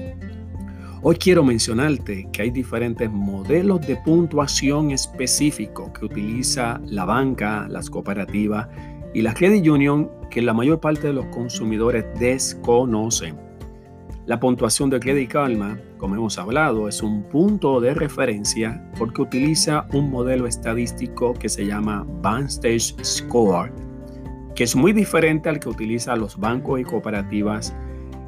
Hoy 1.03 1.17
quiero 1.17 1.45
mencionarte 1.45 2.29
que 2.33 2.43
hay 2.43 2.51
diferentes 2.51 3.11
modelos 3.11 3.87
de 3.87 3.97
puntuación 3.97 4.91
específicos 4.91 5.91
que 5.91 6.07
utiliza 6.07 6.81
la 6.87 7.05
banca, 7.05 7.69
las 7.69 7.91
cooperativas 7.91 8.67
y 9.15 9.23
la 9.23 9.33
credit 9.35 9.67
union 9.69 10.11
que 10.31 10.43
la 10.43 10.53
mayor 10.53 10.81
parte 10.81 11.07
de 11.07 11.13
los 11.13 11.27
consumidores 11.27 12.05
desconocen. 12.19 13.37
La 14.27 14.41
puntuación 14.41 14.91
de 14.91 14.99
Credit 14.99 15.31
Karma, 15.31 15.79
como 15.99 16.17
hemos 16.17 16.37
hablado, 16.37 16.89
es 16.89 17.01
un 17.01 17.23
punto 17.23 17.81
de 17.81 17.95
referencia 17.95 18.85
porque 18.99 19.23
utiliza 19.23 19.87
un 19.93 20.11
modelo 20.11 20.49
estadístico 20.49 21.33
que 21.35 21.49
se 21.49 21.65
llama 21.65 22.05
Stage 22.49 22.97
Score, 23.05 23.73
que 24.57 24.65
es 24.65 24.75
muy 24.75 24.95
diferente 24.95 25.51
al 25.51 25.61
que 25.61 25.69
utilizan 25.69 26.19
los 26.19 26.39
bancos 26.39 26.81
y 26.81 26.85
cooperativas 26.85 27.77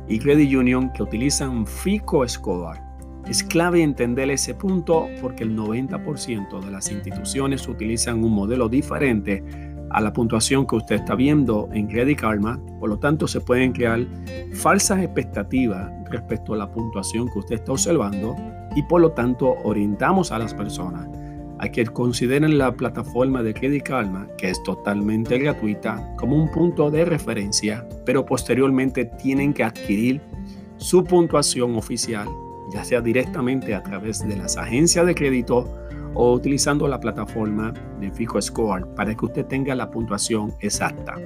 y 0.08 0.18
Credit 0.18 0.54
Union 0.54 0.92
que 0.92 1.02
utilizan 1.02 1.66
FICO 1.66 2.28
Score. 2.28 2.78
Es 3.26 3.42
clave 3.42 3.82
entender 3.82 4.30
ese 4.30 4.54
punto 4.54 5.08
porque 5.22 5.44
el 5.44 5.56
90% 5.56 6.60
de 6.60 6.70
las 6.70 6.92
instituciones 6.92 7.66
utilizan 7.66 8.22
un 8.22 8.32
modelo 8.32 8.68
diferente 8.68 9.42
a 9.90 10.02
la 10.02 10.12
puntuación 10.12 10.66
que 10.66 10.76
usted 10.76 10.96
está 10.96 11.14
viendo 11.14 11.70
en 11.72 11.86
Credit 11.86 12.20
Karma. 12.20 12.60
Por 12.78 12.90
lo 12.90 12.98
tanto, 12.98 13.26
se 13.26 13.40
pueden 13.40 13.72
crear 13.72 14.06
falsas 14.52 15.02
expectativas 15.02 15.90
respecto 16.10 16.52
a 16.52 16.58
la 16.58 16.70
puntuación 16.70 17.30
que 17.30 17.38
usted 17.38 17.54
está 17.56 17.72
observando 17.72 18.36
y 18.76 18.82
por 18.82 19.00
lo 19.00 19.12
tanto 19.12 19.56
orientamos 19.64 20.30
a 20.30 20.38
las 20.38 20.52
personas 20.52 21.08
a 21.58 21.68
que 21.68 21.84
consideren 21.86 22.58
la 22.58 22.72
plataforma 22.72 23.42
de 23.42 23.54
Credit 23.54 23.82
Karma, 23.82 24.28
que 24.36 24.50
es 24.50 24.62
totalmente 24.62 25.38
gratuita, 25.38 26.14
como 26.16 26.36
un 26.36 26.50
punto 26.50 26.90
de 26.90 27.04
referencia, 27.04 27.86
pero 28.04 28.24
posteriormente 28.24 29.04
tienen 29.04 29.52
que 29.52 29.64
adquirir 29.64 30.20
su 30.76 31.02
puntuación 31.04 31.76
oficial, 31.76 32.28
ya 32.72 32.84
sea 32.84 33.00
directamente 33.00 33.74
a 33.74 33.82
través 33.82 34.26
de 34.26 34.36
las 34.36 34.56
agencias 34.56 35.06
de 35.06 35.14
crédito 35.14 35.66
o 36.14 36.32
utilizando 36.32 36.86
la 36.88 37.00
plataforma 37.00 37.72
de 38.00 38.10
Fico 38.10 38.40
Score 38.40 38.86
para 38.94 39.14
que 39.14 39.26
usted 39.26 39.46
tenga 39.46 39.74
la 39.74 39.90
puntuación 39.90 40.54
exacta. 40.60 41.16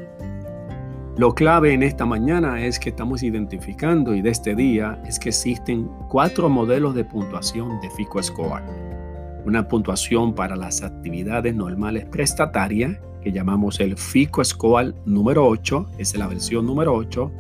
Lo 1.19 1.35
clave 1.35 1.75
en 1.75 1.83
esta 1.83 2.07
mañana 2.07 2.65
es 2.65 2.79
que 2.79 2.89
estamos 2.89 3.23
identificando 3.23 4.15
y 4.15 4.23
de 4.23 4.31
este 4.31 4.55
día 4.55 5.01
es 5.07 5.19
que 5.19 5.29
existen 5.29 5.91
cuatro 6.09 6.49
modelos 6.49 6.95
de 6.95 7.05
puntuación 7.05 7.79
de 7.83 7.91
Fico 7.91 8.23
Score 8.23 8.63
una 9.45 9.67
puntuación 9.67 10.35
para 10.35 10.57
las 10.57 10.83
actividades 10.83 11.55
normales 11.55 12.07
prestatarias, 12.07 12.99
que 13.23 13.33
llamamos 13.33 13.81
el 13.81 13.97
FICO 13.97 14.45
Score 14.45 14.95
número 15.05 15.47
8, 15.47 15.91
es 15.99 16.17
la 16.17 16.27
versión 16.27 16.67
número 16.67 16.95
8. 16.95 17.31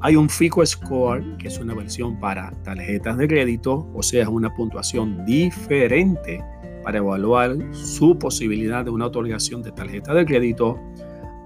Hay 0.00 0.16
un 0.16 0.28
FICO 0.28 0.66
Score, 0.66 1.36
que 1.38 1.48
es 1.48 1.58
una 1.58 1.74
versión 1.74 2.18
para 2.18 2.50
tarjetas 2.64 3.16
de 3.18 3.28
crédito, 3.28 3.88
o 3.94 4.02
sea, 4.02 4.28
una 4.28 4.52
puntuación 4.54 5.24
diferente 5.24 6.44
para 6.82 6.98
evaluar 6.98 7.56
su 7.72 8.18
posibilidad 8.18 8.84
de 8.84 8.90
una 8.90 9.06
otorgación 9.06 9.62
de 9.62 9.70
tarjeta 9.70 10.12
de 10.12 10.24
crédito. 10.24 10.80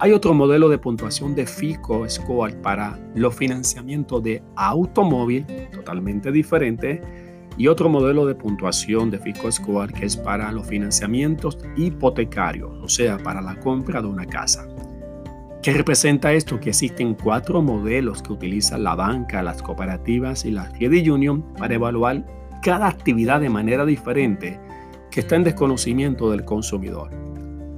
Hay 0.00 0.12
otro 0.12 0.32
modelo 0.32 0.68
de 0.70 0.78
puntuación 0.78 1.34
de 1.34 1.46
FICO 1.46 2.08
Score 2.08 2.54
para 2.62 2.98
los 3.14 3.34
financiamientos 3.34 4.22
de 4.22 4.42
automóvil, 4.56 5.46
totalmente 5.72 6.32
diferente 6.32 7.25
y 7.56 7.68
otro 7.68 7.88
modelo 7.88 8.26
de 8.26 8.34
puntuación 8.34 9.10
de 9.10 9.18
Fisco 9.18 9.50
Score 9.50 9.92
que 9.92 10.06
es 10.06 10.16
para 10.16 10.52
los 10.52 10.66
financiamientos 10.66 11.58
hipotecarios, 11.76 12.70
o 12.82 12.88
sea, 12.88 13.18
para 13.18 13.40
la 13.40 13.58
compra 13.60 14.02
de 14.02 14.08
una 14.08 14.26
casa. 14.26 14.66
¿Qué 15.62 15.72
representa 15.72 16.32
esto? 16.32 16.60
Que 16.60 16.68
existen 16.68 17.14
cuatro 17.14 17.60
modelos 17.60 18.22
que 18.22 18.32
utiliza 18.32 18.78
la 18.78 18.94
banca, 18.94 19.42
las 19.42 19.62
cooperativas 19.62 20.44
y 20.44 20.52
la 20.52 20.70
credit 20.70 21.08
union 21.08 21.42
para 21.58 21.75
evaluar 21.75 22.25
cada 22.62 22.86
actividad 22.86 23.40
de 23.40 23.50
manera 23.50 23.84
diferente 23.84 24.60
que 25.10 25.20
está 25.20 25.34
en 25.36 25.44
desconocimiento 25.44 26.30
del 26.30 26.44
consumidor. 26.44 27.10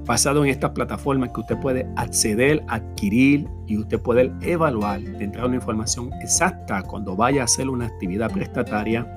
Basado 0.05 0.43
en 0.43 0.49
estas 0.49 0.71
plataformas 0.71 1.31
que 1.31 1.39
usted 1.39 1.57
puede 1.59 1.87
acceder, 1.95 2.63
adquirir 2.67 3.47
y 3.65 3.77
usted 3.77 3.99
puede 3.99 4.31
evaluar, 4.41 5.01
tendrá 5.17 5.45
una 5.45 5.55
información 5.55 6.11
exacta 6.21 6.83
cuando 6.83 7.15
vaya 7.15 7.41
a 7.41 7.45
hacer 7.45 7.69
una 7.69 7.85
actividad 7.85 8.31
prestataria 8.31 9.07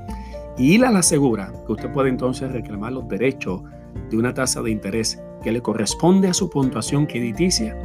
y 0.58 0.78
la 0.78 0.88
asegura 0.90 1.52
que 1.66 1.72
usted 1.72 1.92
puede 1.92 2.10
entonces 2.10 2.52
reclamar 2.52 2.92
los 2.92 3.08
derechos 3.08 3.62
de 4.10 4.16
una 4.16 4.34
tasa 4.34 4.62
de 4.62 4.70
interés 4.70 5.22
que 5.42 5.52
le 5.52 5.60
corresponde 5.60 6.28
a 6.28 6.34
su 6.34 6.50
puntuación 6.50 7.06
crediticia 7.06 7.76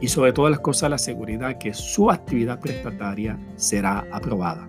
y 0.00 0.08
sobre 0.08 0.32
todas 0.32 0.50
las 0.50 0.60
cosas 0.60 0.90
la 0.90 0.98
seguridad 0.98 1.58
que 1.58 1.74
su 1.74 2.10
actividad 2.10 2.60
prestataria 2.60 3.38
será 3.56 4.06
aprobada. 4.12 4.66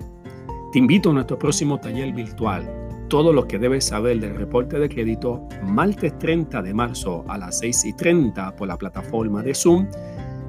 Te 0.72 0.80
invito 0.80 1.12
a 1.12 1.14
nuestro 1.14 1.38
próximo 1.38 1.80
taller 1.80 2.12
virtual, 2.14 2.70
todo 3.08 3.32
lo 3.32 3.48
que 3.48 3.60
debes 3.60 3.86
saber 3.86 4.20
del 4.20 4.36
reporte 4.36 4.80
de 4.80 4.90
crédito, 4.90 5.48
martes 5.64 6.18
30 6.18 6.62
de 6.62 6.74
marzo 6.74 7.24
a 7.28 7.38
las 7.38 7.60
6 7.60 7.86
y 7.86 7.94
30 7.94 8.56
por 8.56 8.68
la 8.68 8.78
plataforma 8.78 9.44
de 9.44 9.54
Zoom. 9.54 9.88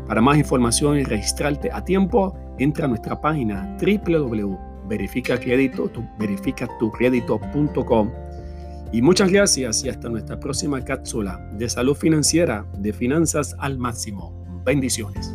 Para 0.07 0.21
más 0.21 0.39
información 0.39 0.99
y 0.99 1.05
registrarte 1.05 1.71
a 1.71 1.85
tiempo, 1.85 2.35
entra 2.59 2.87
a 2.87 2.89
nuestra 2.89 3.21
página 3.21 3.77
www 3.81 4.68
verifica 4.89 5.39
crédito, 5.39 5.89
tu, 5.89 6.05
verifica 6.19 6.69
tu 6.79 6.91
crédito.com. 6.91 8.11
Y 8.91 9.03
muchas 9.03 9.31
gracias 9.31 9.85
y 9.85 9.91
hasta 9.91 10.09
nuestra 10.09 10.41
próxima 10.41 10.83
cápsula 10.83 11.39
de 11.53 11.69
salud 11.69 11.95
financiera 11.95 12.67
de 12.79 12.93
finanzas 12.93 13.55
al 13.59 13.79
máximo. 13.79 14.33
Bendiciones. 14.65 15.35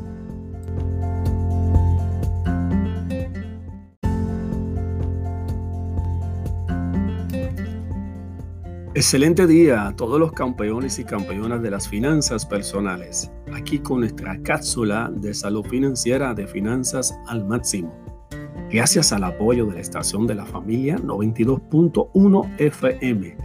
Excelente 8.95 9.47
día 9.47 9.87
a 9.87 9.95
todos 9.95 10.19
los 10.19 10.33
campeones 10.33 10.99
y 10.99 11.03
campeonas 11.03 11.61
de 11.63 11.71
las 11.71 11.87
finanzas 11.87 12.45
personales. 12.45 13.31
Aquí 13.51 13.79
con 13.79 13.99
nuestra 13.99 14.39
cápsula 14.43 15.11
de 15.13 15.33
salud 15.33 15.65
financiera 15.65 16.33
de 16.33 16.47
finanzas 16.47 17.13
al 17.27 17.45
máximo 17.45 18.12
gracias 18.73 19.13
al 19.13 19.23
apoyo 19.23 19.67
de 19.67 19.75
la 19.75 19.81
estación 19.81 20.25
de 20.25 20.33
la 20.33 20.47
familia 20.47 20.97
92.1 20.97 22.55
FM. 22.57 23.37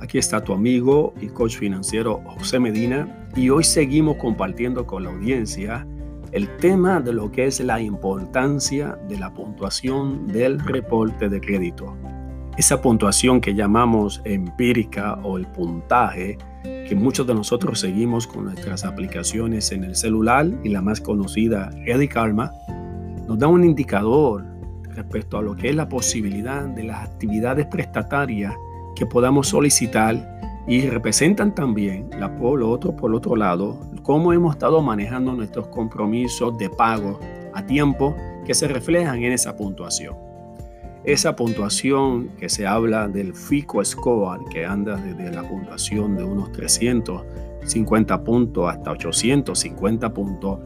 Aquí 0.00 0.16
está 0.16 0.42
tu 0.42 0.54
amigo 0.54 1.12
y 1.20 1.26
coach 1.26 1.58
financiero 1.58 2.22
José 2.24 2.58
Medina 2.58 3.28
y 3.36 3.50
hoy 3.50 3.62
seguimos 3.62 4.16
compartiendo 4.16 4.86
con 4.86 5.04
la 5.04 5.10
audiencia 5.10 5.86
el 6.32 6.48
tema 6.56 6.98
de 6.98 7.12
lo 7.12 7.30
que 7.30 7.44
es 7.44 7.60
la 7.60 7.78
importancia 7.78 8.98
de 9.06 9.18
la 9.18 9.34
puntuación 9.34 10.26
del 10.28 10.58
reporte 10.58 11.28
de 11.28 11.42
crédito. 11.42 11.94
Esa 12.56 12.80
puntuación 12.80 13.42
que 13.42 13.54
llamamos 13.54 14.22
empírica 14.24 15.18
o 15.22 15.36
el 15.36 15.46
puntaje 15.48 16.38
que 16.62 16.94
muchos 16.94 17.26
de 17.26 17.34
nosotros 17.34 17.80
seguimos 17.80 18.26
con 18.26 18.44
nuestras 18.44 18.86
aplicaciones 18.86 19.72
en 19.72 19.84
el 19.84 19.94
celular 19.94 20.46
y 20.64 20.70
la 20.70 20.80
más 20.80 21.02
conocida, 21.02 21.68
Credit 21.84 22.10
Karma, 22.10 22.50
nos 23.28 23.38
da 23.38 23.46
un 23.46 23.62
indicador 23.62 24.49
respecto 25.00 25.38
a 25.38 25.42
lo 25.42 25.56
que 25.56 25.70
es 25.70 25.74
la 25.74 25.88
posibilidad 25.88 26.64
de 26.64 26.84
las 26.84 27.08
actividades 27.08 27.66
prestatarias 27.66 28.54
que 28.94 29.06
podamos 29.06 29.48
solicitar 29.48 30.38
y 30.66 30.82
representan 30.88 31.54
también, 31.54 32.10
la, 32.18 32.36
por, 32.36 32.60
lo 32.60 32.70
otro, 32.70 32.94
por 32.94 33.14
otro 33.14 33.34
lado, 33.34 33.80
cómo 34.02 34.32
hemos 34.32 34.54
estado 34.54 34.82
manejando 34.82 35.32
nuestros 35.32 35.68
compromisos 35.68 36.56
de 36.58 36.68
pago 36.68 37.18
a 37.54 37.64
tiempo 37.64 38.14
que 38.44 38.54
se 38.54 38.68
reflejan 38.68 39.22
en 39.22 39.32
esa 39.32 39.56
puntuación. 39.56 40.16
Esa 41.02 41.34
puntuación 41.34 42.28
que 42.38 42.50
se 42.50 42.66
habla 42.66 43.08
del 43.08 43.34
FICO 43.34 43.82
Score, 43.82 44.44
que 44.50 44.66
anda 44.66 44.96
desde 44.96 45.32
la 45.34 45.48
puntuación 45.48 46.14
de 46.14 46.24
unos 46.24 46.52
350 46.52 48.22
puntos 48.22 48.70
hasta 48.70 48.90
850 48.90 50.12
puntos, 50.12 50.58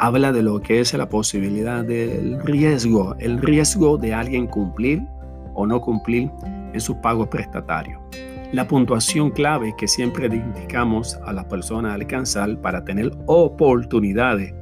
habla 0.00 0.32
de 0.32 0.42
lo 0.42 0.62
que 0.62 0.80
es 0.80 0.94
la 0.94 1.10
posibilidad 1.10 1.84
del 1.84 2.40
riesgo, 2.42 3.14
el 3.18 3.38
riesgo 3.38 3.98
de 3.98 4.14
alguien 4.14 4.46
cumplir 4.46 5.02
o 5.54 5.66
no 5.66 5.82
cumplir 5.82 6.30
en 6.72 6.80
su 6.80 6.98
pago 7.02 7.28
prestatario. 7.28 8.00
La 8.52 8.66
puntuación 8.66 9.30
clave 9.30 9.74
que 9.76 9.86
siempre 9.86 10.26
indicamos 10.26 11.18
a 11.26 11.34
la 11.34 11.46
persona 11.46 11.92
alcanzar 11.92 12.58
para 12.62 12.82
tener 12.82 13.12
oportunidades 13.26 14.54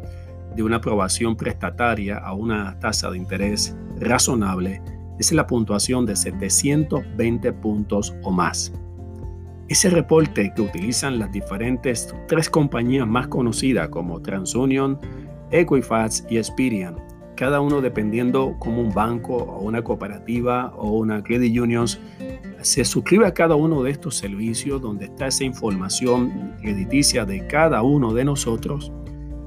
de 0.57 0.63
una 0.65 0.77
aprobación 0.77 1.37
prestataria 1.37 2.19
a 2.19 2.33
una 2.33 2.77
tasa 2.81 3.09
de 3.09 3.19
interés 3.19 3.77
razonable 4.01 4.83
es 5.21 5.31
la 5.31 5.47
puntuación 5.47 6.05
de 6.05 6.17
720 6.17 7.53
puntos 7.53 8.13
o 8.25 8.33
más. 8.33 8.73
Ese 9.69 9.91
reporte 9.91 10.51
que 10.55 10.63
utilizan 10.63 11.19
las 11.19 11.31
diferentes 11.31 12.15
tres 12.27 12.49
compañías 12.49 13.07
más 13.07 13.29
conocidas 13.29 13.91
como 13.91 14.23
TransUnion, 14.23 14.99
Equifax 15.51 16.25
y 16.31 16.39
Experian, 16.39 16.97
cada 17.37 17.61
uno 17.61 17.83
dependiendo 17.83 18.57
como 18.59 18.81
un 18.81 18.95
banco 18.95 19.37
o 19.37 19.63
una 19.63 19.83
cooperativa 19.83 20.73
o 20.75 20.93
una 20.93 21.23
credit 21.23 21.61
union 21.61 21.87
se 22.63 22.85
suscribe 22.85 23.27
a 23.27 23.35
cada 23.35 23.57
uno 23.57 23.83
de 23.83 23.91
estos 23.91 24.17
servicios 24.17 24.81
donde 24.81 25.05
está 25.05 25.27
esa 25.27 25.45
información 25.45 26.55
crediticia 26.63 27.27
de 27.27 27.47
cada 27.47 27.83
uno 27.83 28.15
de 28.15 28.25
nosotros, 28.25 28.91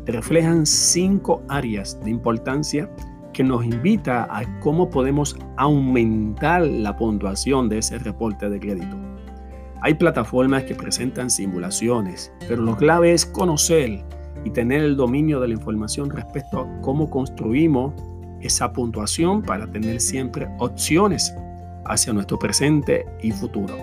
reflejan 0.06 0.68
cinco 0.68 1.42
áreas 1.50 2.00
de 2.04 2.12
importancia 2.12 2.90
que 3.34 3.44
nos 3.44 3.66
invita 3.66 4.28
a 4.30 4.60
cómo 4.60 4.90
podemos 4.90 5.36
aumentar 5.58 6.62
la 6.62 6.96
puntuación 6.96 7.70
de 7.70 7.80
ese 7.80 7.98
reporte 7.98 8.50
de 8.50 8.60
crédito. 8.60 9.11
Hay 9.84 9.96
plataformas 9.96 10.64
que 10.66 10.76
presentan 10.76 11.32
simulaciones, 11.32 12.32
pero 12.48 12.62
lo 12.62 12.78
clave 12.78 13.14
es 13.14 13.26
conocer 13.26 14.04
y 14.46 14.52
tener 14.52 14.84
el 14.84 14.96
dominio 14.96 15.40
de 15.40 15.48
la 15.48 15.56
información 15.56 16.12
respecto 16.12 16.60
a 16.60 16.82
cómo 16.82 17.10
construimos 17.10 17.96
esa 18.42 18.72
puntuación 18.74 19.42
para 19.42 19.66
tener 19.66 20.00
siempre 20.00 20.48
opciones 20.60 21.34
hacia 21.86 22.14
nuestro 22.14 22.38
presente 22.38 23.08
y 23.24 23.32
futuro. 23.32 23.76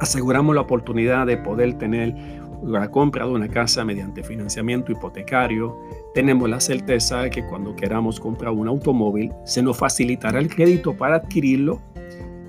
Aseguramos 0.00 0.54
la 0.54 0.60
oportunidad 0.60 1.26
de 1.26 1.38
poder 1.38 1.78
tener 1.78 2.14
la 2.62 2.90
compra 2.90 3.24
de 3.24 3.32
una 3.32 3.48
casa 3.48 3.86
mediante 3.86 4.22
financiamiento 4.22 4.92
hipotecario. 4.92 5.78
Tenemos 6.12 6.46
la 6.50 6.60
certeza 6.60 7.22
de 7.22 7.30
que 7.30 7.46
cuando 7.46 7.74
queramos 7.74 8.20
comprar 8.20 8.52
un 8.52 8.68
automóvil 8.68 9.32
se 9.46 9.62
nos 9.62 9.78
facilitará 9.78 10.38
el 10.38 10.54
crédito 10.54 10.94
para 10.94 11.16
adquirirlo 11.16 11.80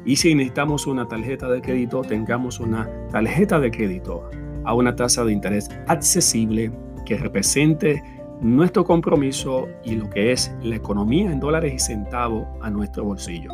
y 0.08 0.16
si 0.16 0.34
necesitamos 0.34 0.88
una 0.88 1.06
tarjeta 1.06 1.50
de 1.50 1.62
crédito 1.62 2.02
tengamos 2.02 2.62
una 2.62 2.90
tarjeta 3.12 3.60
de 3.60 3.70
crédito 3.70 4.30
a 4.64 4.74
una 4.74 4.96
tasa 4.96 5.26
de 5.26 5.34
interés 5.34 5.70
accesible 5.88 6.72
que 7.06 7.18
represente 7.18 8.02
nuestro 8.40 8.86
compromiso 8.86 9.68
y 9.84 9.96
lo 9.96 10.10
que 10.10 10.32
es 10.32 10.56
la 10.64 10.78
economía 10.78 11.30
en 11.30 11.42
dólares 11.42 11.74
y 11.76 11.80
centavos 11.80 12.48
a 12.62 12.70
nuestro 12.70 13.04
bolsillo. 13.04 13.52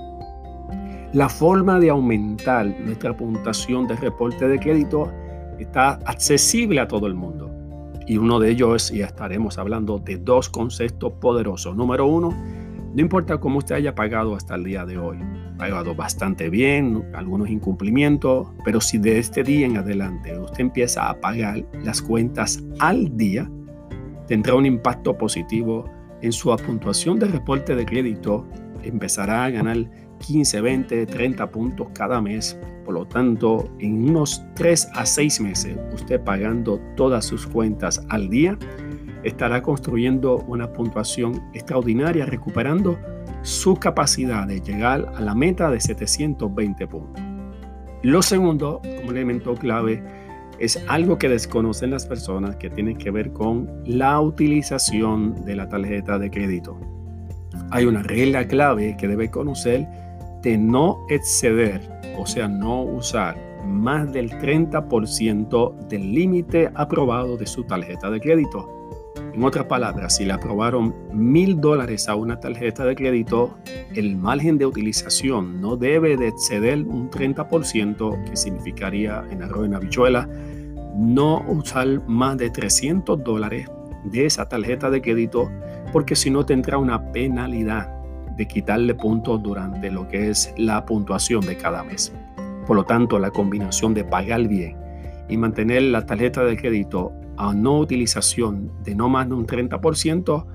La 1.13 1.27
forma 1.27 1.79
de 1.79 1.89
aumentar 1.89 2.65
nuestra 2.81 3.17
puntuación 3.17 3.87
de 3.87 3.95
reporte 3.95 4.47
de 4.47 4.59
crédito 4.59 5.11
está 5.57 5.93
accesible 6.05 6.79
a 6.79 6.87
todo 6.87 7.07
el 7.07 7.15
mundo. 7.15 7.49
Y 8.05 8.17
uno 8.17 8.39
de 8.39 8.51
ellos 8.51 8.91
es, 8.91 8.97
y 8.97 9.01
estaremos 9.01 9.57
hablando 9.57 9.97
de 9.97 10.17
dos 10.17 10.49
conceptos 10.49 11.13
poderosos. 11.13 11.75
Número 11.75 12.05
uno, 12.05 12.29
no 12.93 13.01
importa 13.01 13.39
cómo 13.39 13.59
usted 13.59 13.75
haya 13.75 13.95
pagado 13.95 14.35
hasta 14.35 14.55
el 14.55 14.65
día 14.65 14.85
de 14.85 14.97
hoy, 14.97 15.17
pagado 15.57 15.95
bastante 15.95 16.49
bien, 16.49 17.03
algunos 17.13 17.49
incumplimientos, 17.49 18.47
pero 18.65 18.81
si 18.81 18.97
de 18.97 19.19
este 19.19 19.43
día 19.43 19.65
en 19.65 19.77
adelante 19.77 20.37
usted 20.37 20.61
empieza 20.61 21.09
a 21.09 21.19
pagar 21.19 21.65
las 21.83 22.01
cuentas 22.01 22.63
al 22.79 23.15
día, 23.17 23.49
tendrá 24.27 24.55
un 24.55 24.65
impacto 24.65 25.17
positivo 25.17 25.89
en 26.21 26.31
su 26.31 26.55
puntuación 26.55 27.19
de 27.19 27.27
reporte 27.27 27.75
de 27.75 27.85
crédito, 27.85 28.47
empezará 28.83 29.45
a 29.45 29.49
ganar 29.49 29.89
15, 30.19 30.61
20, 30.61 31.05
30 31.05 31.51
puntos 31.51 31.87
cada 31.93 32.21
mes. 32.21 32.57
Por 32.85 32.93
lo 32.93 33.05
tanto, 33.05 33.69
en 33.79 34.09
unos 34.09 34.43
3 34.55 34.89
a 34.93 35.05
6 35.05 35.41
meses, 35.41 35.77
usted 35.93 36.21
pagando 36.21 36.79
todas 36.95 37.25
sus 37.25 37.45
cuentas 37.47 38.05
al 38.09 38.29
día, 38.29 38.57
estará 39.23 39.61
construyendo 39.61 40.37
una 40.47 40.71
puntuación 40.71 41.41
extraordinaria, 41.53 42.25
recuperando 42.25 42.97
su 43.41 43.75
capacidad 43.75 44.47
de 44.47 44.61
llegar 44.61 45.11
a 45.15 45.21
la 45.21 45.35
meta 45.35 45.69
de 45.69 45.79
720 45.79 46.87
puntos. 46.87 47.23
Lo 48.01 48.21
segundo, 48.21 48.81
como 48.81 49.11
elemento 49.11 49.55
clave, 49.55 50.03
es 50.59 50.81
algo 50.87 51.17
que 51.17 51.29
desconocen 51.29 51.91
las 51.91 52.05
personas 52.05 52.55
que 52.57 52.69
tiene 52.69 52.97
que 52.97 53.11
ver 53.11 53.31
con 53.31 53.69
la 53.85 54.19
utilización 54.19 55.43
de 55.45 55.55
la 55.55 55.67
tarjeta 55.67 56.19
de 56.19 56.29
crédito. 56.29 56.77
Hay 57.71 57.85
una 57.85 58.03
regla 58.03 58.47
clave 58.47 58.95
que 58.97 59.07
debe 59.07 59.29
conocer 59.29 59.87
de 60.41 60.57
no 60.57 61.05
exceder, 61.09 61.81
o 62.17 62.25
sea, 62.25 62.47
no 62.47 62.83
usar 62.83 63.37
más 63.65 64.11
del 64.11 64.29
30% 64.31 65.87
del 65.87 66.13
límite 66.13 66.69
aprobado 66.75 67.37
de 67.37 67.47
su 67.47 67.63
tarjeta 67.63 68.09
de 68.11 68.19
crédito. 68.19 68.69
En 69.33 69.43
otras 69.43 69.65
palabras, 69.65 70.17
si 70.17 70.25
le 70.25 70.33
aprobaron 70.33 70.93
mil 71.11 71.59
dólares 71.59 72.07
a 72.07 72.13
una 72.13 72.39
tarjeta 72.39 72.85
de 72.85 72.95
crédito, 72.95 73.57
el 73.95 74.15
margen 74.15 74.59
de 74.59 74.67
utilización 74.67 75.59
no 75.59 75.75
debe 75.75 76.15
de 76.17 76.27
exceder 76.27 76.83
un 76.83 77.09
30%, 77.09 78.23
que 78.25 78.35
significaría 78.35 79.23
en 79.31 79.41
arroz 79.41 79.65
en 79.65 79.73
habichuela, 79.73 80.29
no 80.95 81.43
usar 81.47 81.87
más 82.07 82.37
de 82.37 82.51
300 82.51 83.23
dólares 83.23 83.67
de 84.03 84.27
esa 84.27 84.47
tarjeta 84.47 84.91
de 84.91 85.01
crédito, 85.01 85.49
porque 85.91 86.15
si 86.15 86.29
no 86.29 86.45
tendrá 86.45 86.77
una 86.77 87.11
penalidad 87.11 87.89
de 88.37 88.47
quitarle 88.47 88.93
puntos 88.93 89.41
durante 89.41 89.89
lo 89.89 90.07
que 90.07 90.29
es 90.29 90.53
la 90.57 90.85
puntuación 90.85 91.41
de 91.41 91.57
cada 91.57 91.83
mes. 91.83 92.13
Por 92.67 92.75
lo 92.75 92.83
tanto, 92.83 93.17
la 93.17 93.31
combinación 93.31 93.95
de 93.95 94.03
pagar 94.03 94.47
bien 94.47 94.77
y 95.27 95.37
mantener 95.37 95.81
la 95.83 96.05
tarjeta 96.05 96.43
de 96.43 96.55
crédito 96.55 97.13
a 97.37 97.53
no 97.53 97.79
utilización 97.79 98.71
de 98.83 98.95
no 98.95 99.09
más 99.09 99.27
de 99.27 99.35
un 99.35 99.47
30% 99.47 100.45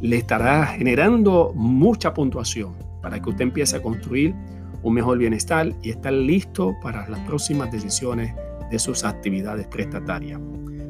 le 0.00 0.16
estará 0.16 0.66
generando 0.66 1.52
mucha 1.54 2.14
puntuación 2.14 2.74
para 3.02 3.20
que 3.20 3.30
usted 3.30 3.42
empiece 3.42 3.76
a 3.76 3.82
construir 3.82 4.34
un 4.82 4.94
mejor 4.94 5.18
bienestar 5.18 5.72
y 5.82 5.90
estar 5.90 6.12
listo 6.12 6.76
para 6.82 7.08
las 7.08 7.20
próximas 7.20 7.70
decisiones 7.72 8.34
de 8.70 8.78
sus 8.78 9.04
actividades 9.04 9.66
prestatarias. 9.66 10.40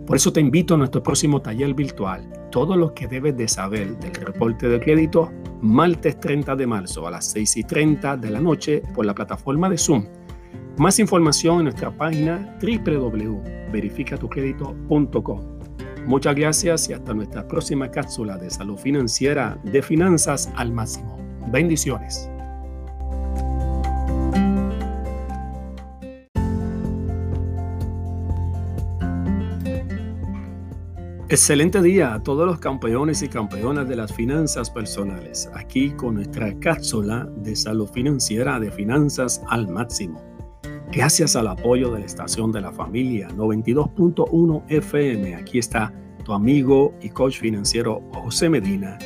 Por 0.06 0.16
eso 0.16 0.32
te 0.32 0.40
invito 0.40 0.74
a 0.74 0.78
nuestro 0.78 1.02
próximo 1.02 1.40
taller 1.40 1.74
virtual, 1.74 2.26
todo 2.50 2.76
lo 2.76 2.94
que 2.94 3.06
debes 3.06 3.36
de 3.36 3.46
saber 3.46 3.98
del 3.98 4.14
reporte 4.14 4.68
de 4.68 4.80
crédito, 4.80 5.30
martes 5.60 6.18
30 6.18 6.56
de 6.56 6.66
marzo 6.66 7.06
a 7.06 7.10
las 7.10 7.26
6 7.30 7.58
y 7.58 7.64
30 7.64 8.16
de 8.16 8.30
la 8.30 8.40
noche 8.40 8.82
por 8.94 9.04
la 9.04 9.14
plataforma 9.14 9.68
de 9.68 9.76
Zoom. 9.76 10.06
Más 10.78 10.98
información 11.00 11.58
en 11.58 11.64
nuestra 11.64 11.90
página 11.90 12.56
www.verificatucredito.com. 12.62 15.58
Muchas 16.06 16.36
gracias 16.36 16.88
y 16.88 16.92
hasta 16.92 17.12
nuestra 17.12 17.48
próxima 17.48 17.90
cápsula 17.90 18.38
de 18.38 18.48
salud 18.48 18.78
financiera 18.78 19.58
de 19.64 19.82
finanzas 19.82 20.48
al 20.54 20.72
máximo. 20.72 21.18
Bendiciones. 21.48 22.30
Excelente 31.28 31.82
día 31.82 32.14
a 32.14 32.22
todos 32.22 32.46
los 32.46 32.60
campeones 32.60 33.20
y 33.22 33.28
campeonas 33.28 33.88
de 33.88 33.96
las 33.96 34.14
finanzas 34.14 34.70
personales, 34.70 35.50
aquí 35.54 35.90
con 35.90 36.14
nuestra 36.14 36.56
cápsula 36.60 37.28
de 37.38 37.56
salud 37.56 37.88
financiera 37.88 38.60
de 38.60 38.70
finanzas 38.70 39.42
al 39.48 39.66
máximo. 39.66 40.37
Gracias 40.90 41.36
al 41.36 41.48
apoyo 41.48 41.90
de 41.92 42.00
la 42.00 42.06
estación 42.06 42.50
de 42.50 42.62
la 42.62 42.72
familia 42.72 43.28
92.1 43.28 44.62
FM, 44.68 45.34
aquí 45.34 45.58
está 45.58 45.92
tu 46.24 46.32
amigo 46.32 46.94
y 47.02 47.10
coach 47.10 47.40
financiero 47.40 48.02
José 48.14 48.48
Medina. 48.48 48.98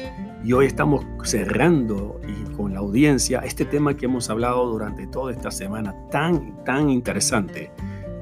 Y 0.44 0.52
hoy 0.52 0.66
estamos 0.66 1.04
cerrando 1.24 2.20
y 2.26 2.54
con 2.54 2.72
la 2.72 2.78
audiencia 2.78 3.40
este 3.40 3.64
tema 3.64 3.96
que 3.96 4.06
hemos 4.06 4.30
hablado 4.30 4.64
durante 4.70 5.08
toda 5.08 5.32
esta 5.32 5.50
semana 5.50 5.92
tan, 6.08 6.64
tan 6.64 6.88
interesante 6.88 7.72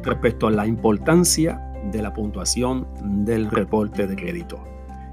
respecto 0.02 0.46
a 0.46 0.50
la 0.52 0.66
importancia 0.66 1.60
de 1.92 2.00
la 2.00 2.14
puntuación 2.14 2.88
del 3.26 3.50
reporte 3.50 4.06
de 4.06 4.16
crédito. 4.16 4.64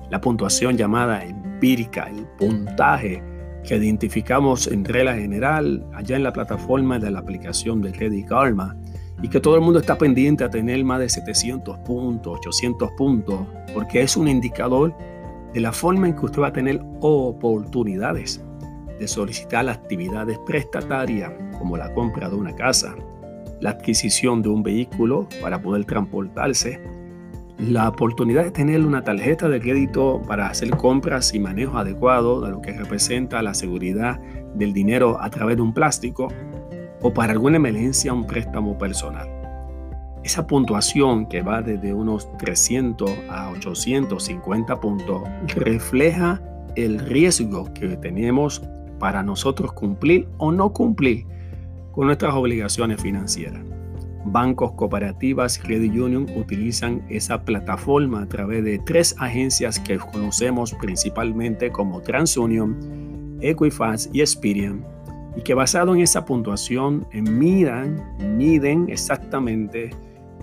La 0.09 0.21
puntuación 0.21 0.77
llamada 0.77 1.25
empírica, 1.25 2.09
el 2.09 2.25
puntaje 2.37 3.21
que 3.67 3.75
identificamos 3.75 4.67
en 4.67 4.85
regla 4.85 5.13
general 5.13 5.85
allá 5.93 6.15
en 6.15 6.23
la 6.23 6.31
plataforma 6.31 6.99
de 6.99 7.11
la 7.11 7.19
aplicación 7.19 7.81
de 7.81 7.91
Credit 7.91 8.25
Karma 8.25 8.77
y 9.21 9.27
que 9.27 9.41
todo 9.41 9.55
el 9.55 9.61
mundo 9.61 9.79
está 9.79 9.97
pendiente 9.97 10.45
a 10.45 10.49
tener 10.49 10.83
más 10.85 10.99
de 10.99 11.09
700 11.09 11.79
puntos, 11.79 12.37
800 12.37 12.91
puntos, 12.97 13.41
porque 13.73 14.01
es 14.01 14.15
un 14.15 14.29
indicador 14.29 14.95
de 15.53 15.59
la 15.59 15.73
forma 15.73 16.07
en 16.07 16.15
que 16.15 16.25
usted 16.25 16.41
va 16.41 16.47
a 16.47 16.53
tener 16.53 16.81
oportunidades 17.01 18.41
de 18.97 19.07
solicitar 19.07 19.67
actividades 19.67 20.39
prestatarias 20.45 21.33
como 21.59 21.75
la 21.75 21.93
compra 21.93 22.29
de 22.29 22.35
una 22.35 22.55
casa, 22.55 22.95
la 23.59 23.71
adquisición 23.71 24.41
de 24.41 24.49
un 24.49 24.63
vehículo 24.63 25.27
para 25.41 25.61
poder 25.61 25.83
transportarse, 25.83 26.79
la 27.59 27.89
oportunidad 27.89 28.43
de 28.43 28.51
tener 28.51 28.85
una 28.85 29.03
tarjeta 29.03 29.49
de 29.49 29.59
crédito 29.59 30.21
para 30.27 30.47
hacer 30.47 30.69
compras 30.71 31.33
y 31.33 31.39
manejo 31.39 31.77
adecuado 31.77 32.41
de 32.41 32.51
lo 32.51 32.61
que 32.61 32.71
representa 32.71 33.41
la 33.41 33.53
seguridad 33.53 34.19
del 34.53 34.73
dinero 34.73 35.17
a 35.19 35.29
través 35.29 35.57
de 35.57 35.63
un 35.63 35.73
plástico 35.73 36.27
o 37.01 37.13
para 37.13 37.33
alguna 37.33 37.57
emergencia 37.57 38.13
un 38.13 38.27
préstamo 38.27 38.77
personal. 38.77 39.27
Esa 40.23 40.45
puntuación 40.45 41.27
que 41.27 41.41
va 41.41 41.61
desde 41.61 41.93
unos 41.93 42.31
300 42.37 43.09
a 43.29 43.49
850 43.51 44.79
puntos 44.79 45.21
refleja 45.55 46.41
el 46.75 46.99
riesgo 46.99 47.73
que 47.73 47.97
tenemos 47.97 48.61
para 48.99 49.23
nosotros 49.23 49.73
cumplir 49.73 50.27
o 50.37 50.51
no 50.51 50.73
cumplir 50.73 51.25
con 51.91 52.07
nuestras 52.07 52.33
obligaciones 52.35 53.01
financieras. 53.01 53.76
Bancos, 54.31 54.73
cooperativas 54.73 55.57
credit 55.57 55.93
union 55.93 56.27
utilizan 56.35 57.01
esa 57.09 57.43
plataforma 57.43 58.21
a 58.21 58.27
través 58.27 58.63
de 58.63 58.79
tres 58.79 59.15
agencias 59.19 59.79
que 59.79 59.97
conocemos 59.97 60.73
principalmente 60.73 61.71
como 61.71 62.01
TransUnion, 62.01 63.39
Equifax 63.41 64.09
y 64.11 64.21
Experian 64.21 64.85
y 65.37 65.41
que 65.41 65.53
basado 65.53 65.93
en 65.93 66.01
esa 66.01 66.25
puntuación 66.25 67.07
eh, 67.11 67.21
miran, 67.21 68.17
miden 68.37 68.89
exactamente 68.89 69.91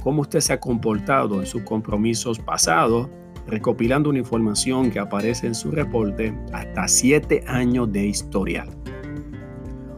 cómo 0.02 0.22
usted 0.22 0.40
se 0.40 0.52
ha 0.52 0.60
comportado 0.60 1.40
en 1.40 1.46
sus 1.46 1.62
compromisos 1.62 2.38
pasados, 2.38 3.08
recopilando 3.46 4.10
una 4.10 4.20
información 4.20 4.90
que 4.90 5.00
aparece 5.00 5.48
en 5.48 5.54
su 5.54 5.70
reporte 5.72 6.32
hasta 6.52 6.86
siete 6.86 7.42
años 7.48 7.92
de 7.92 8.06
historial. 8.06 8.68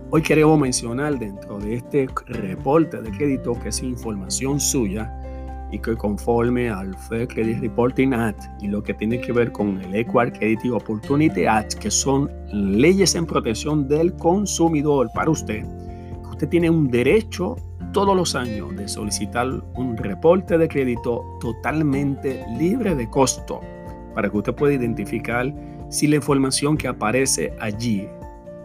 Hoy 0.09 0.23
queremos 0.23 0.57
mencionar 0.57 1.19
dentro 1.19 1.59
de 1.59 1.75
este 1.75 2.07
reporte 2.27 3.03
de 3.03 3.11
crédito 3.11 3.59
que 3.59 3.71
es 3.71 3.83
información 3.83 4.61
suya 4.61 5.12
y 5.73 5.81
que 5.81 5.97
conforme 5.97 6.71
al 6.71 6.97
Fair 6.97 7.27
Credit 7.27 7.59
Reporting 7.59 8.14
Act 8.14 8.45
y 8.62 8.69
lo 8.69 8.85
que 8.85 8.95
tiene 8.95 9.21
que 9.21 9.33
ver 9.33 9.51
con 9.51 9.83
el 9.83 9.92
Equal 9.97 10.33
Credit 10.33 10.71
Opportunity 10.71 11.47
Act, 11.47 11.75
que 11.75 11.90
son 11.90 12.31
leyes 12.53 13.16
en 13.16 13.27
protección 13.27 13.88
del 13.88 14.14
consumidor 14.14 15.11
para 15.12 15.29
usted, 15.29 15.64
usted 16.31 16.49
tiene 16.51 16.71
un 16.71 16.88
derecho 16.88 17.57
todos 17.92 18.14
los 18.14 18.37
años 18.37 18.77
de 18.77 18.87
solicitar 18.87 19.49
un 19.75 19.97
reporte 19.97 20.57
de 20.57 20.69
crédito 20.69 21.25
totalmente 21.40 22.45
libre 22.57 22.95
de 22.95 23.11
costo 23.11 23.61
para 24.14 24.31
que 24.31 24.37
usted 24.37 24.55
pueda 24.55 24.75
identificar 24.75 25.53
si 25.88 26.07
la 26.07 26.16
información 26.16 26.77
que 26.77 26.87
aparece 26.87 27.53
allí, 27.61 28.09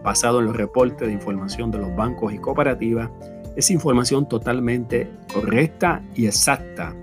basado 0.02 0.40
en 0.40 0.46
los 0.46 0.56
reportes 0.56 1.08
de 1.08 1.14
información 1.14 1.70
de 1.70 1.78
los 1.78 1.94
bancos 1.94 2.32
y 2.32 2.38
cooperativas, 2.38 3.10
es 3.56 3.70
información 3.70 4.28
totalmente 4.28 5.10
correcta 5.32 6.02
y 6.14 6.26
exacta 6.26 6.94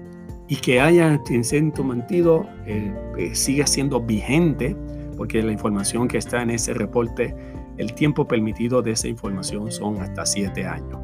y 0.47 0.55
que 0.55 0.81
haya 0.81 1.21
en 1.29 1.43
cierto 1.43 1.87
sentido 1.87 2.45
eh, 2.65 2.91
eh, 3.17 3.35
siga 3.35 3.67
siendo 3.67 4.01
vigente 4.01 4.75
porque 5.15 5.43
la 5.43 5.51
información 5.51 6.07
que 6.07 6.17
está 6.17 6.41
en 6.41 6.49
ese 6.49 6.73
reporte, 6.73 7.35
el 7.77 7.93
tiempo 7.93 8.27
permitido 8.27 8.81
de 8.81 8.91
esa 8.91 9.07
información 9.07 9.71
son 9.71 10.01
hasta 10.01 10.25
siete 10.25 10.65
años. 10.65 10.97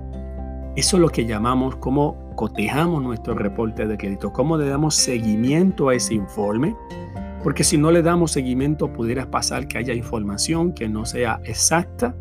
Eso 0.76 0.98
es 0.98 1.02
lo 1.02 1.10
que 1.10 1.26
llamamos 1.26 1.76
cómo 1.76 2.34
cotejamos 2.36 3.04
nuestro 3.04 3.36
reporte 3.36 3.86
de 3.86 3.98
crédito, 3.98 4.34
cómo 4.34 4.58
le 4.58 4.68
damos 4.68 4.96
seguimiento 4.96 5.90
a 5.90 5.96
ese 5.96 6.16
informe, 6.16 6.76
porque 7.46 7.64
si 7.64 7.78
no 7.78 7.92
le 7.92 8.02
damos 8.02 8.32
seguimiento 8.32 8.92
pudiera 8.92 9.30
pasar 9.30 9.68
que 9.68 9.78
haya 9.78 9.94
información 9.94 10.74
que 10.74 10.90
no 10.90 11.06
sea 11.06 11.42
exacta 11.44 12.16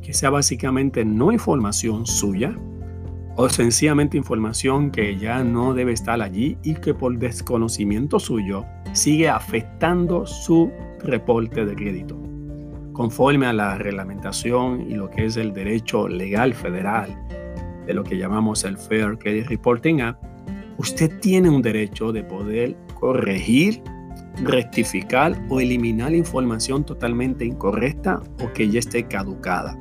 que 0.00 0.14
sea 0.14 0.30
básicamente 0.30 1.04
no 1.04 1.32
información 1.32 2.06
suya 2.06 2.56
o 3.36 3.50
sencillamente 3.50 4.16
información 4.16 4.90
que 4.90 5.18
ya 5.18 5.44
no 5.44 5.74
debe 5.74 5.92
estar 5.92 6.22
allí 6.22 6.56
y 6.62 6.76
que 6.76 6.94
por 6.94 7.18
desconocimiento 7.18 8.18
suyo 8.18 8.64
sigue 8.94 9.28
afectando 9.28 10.24
su 10.24 10.72
reporte 11.00 11.66
de 11.66 11.74
crédito. 11.74 12.16
Conforme 12.94 13.44
a 13.44 13.52
la 13.52 13.76
reglamentación 13.76 14.90
y 14.90 14.94
lo 14.94 15.10
que 15.10 15.26
es 15.26 15.36
el 15.36 15.52
derecho 15.52 16.08
legal 16.08 16.54
federal 16.54 17.14
de 17.86 17.92
lo 17.92 18.02
que 18.02 18.16
llamamos 18.16 18.64
el 18.64 18.78
Fair 18.78 19.18
Credit 19.18 19.46
Reporting 19.46 20.00
Act, 20.00 20.24
usted 20.78 21.20
tiene 21.20 21.50
un 21.50 21.60
derecho 21.60 22.12
de 22.12 22.24
poder 22.24 22.76
corregir, 22.94 23.82
rectificar 24.42 25.40
o 25.48 25.60
eliminar 25.60 26.14
información 26.14 26.84
totalmente 26.84 27.44
incorrecta 27.44 28.22
o 28.42 28.52
que 28.52 28.68
ya 28.68 28.80
esté 28.80 29.04
caducada. 29.04 29.78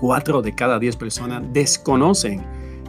Cuatro 0.00 0.42
de 0.42 0.54
cada 0.54 0.78
diez 0.78 0.96
personas 0.96 1.42
desconocen 1.52 2.42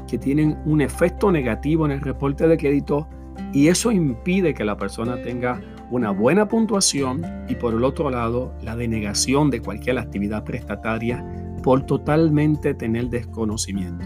que 0.08 0.18
tienen 0.18 0.58
un 0.66 0.82
efecto 0.82 1.32
negativo 1.32 1.86
en 1.86 1.92
el 1.92 2.02
reporte 2.02 2.48
de 2.48 2.58
crédito 2.58 3.08
y 3.54 3.68
eso 3.68 3.92
impide 3.92 4.54
que 4.54 4.66
la 4.66 4.78
persona 4.78 5.22
tenga 5.22 5.62
una 5.90 6.12
buena 6.12 6.48
puntuación 6.48 7.22
y 7.48 7.56
por 7.56 7.74
el 7.74 7.84
otro 7.84 8.10
lado 8.10 8.54
la 8.62 8.76
denegación 8.76 9.50
de 9.50 9.62
cualquier 9.62 9.98
actividad 9.98 10.44
prestataria 10.44 11.26
por 11.64 11.86
totalmente 11.86 12.74
tener 12.74 13.10
desconocimiento. 13.10 14.06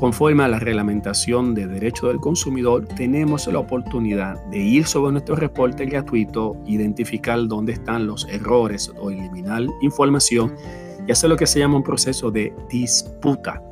Conforme 0.00 0.44
a 0.44 0.48
la 0.48 0.58
reglamentación 0.58 1.54
de 1.54 1.66
derecho 1.66 2.08
del 2.08 2.20
consumidor, 2.20 2.86
tenemos 2.86 3.46
la 3.48 3.58
oportunidad 3.58 4.42
de 4.46 4.56
ir 4.56 4.86
sobre 4.86 5.12
nuestro 5.12 5.36
reporte 5.36 5.84
gratuito, 5.84 6.56
identificar 6.64 7.46
dónde 7.46 7.74
están 7.74 8.06
los 8.06 8.26
errores 8.30 8.90
o 8.98 9.10
eliminar 9.10 9.66
información 9.82 10.54
y 11.06 11.12
hacer 11.12 11.28
lo 11.28 11.36
que 11.36 11.46
se 11.46 11.58
llama 11.58 11.76
un 11.76 11.82
proceso 11.82 12.30
de 12.30 12.50
disputa, 12.70 13.62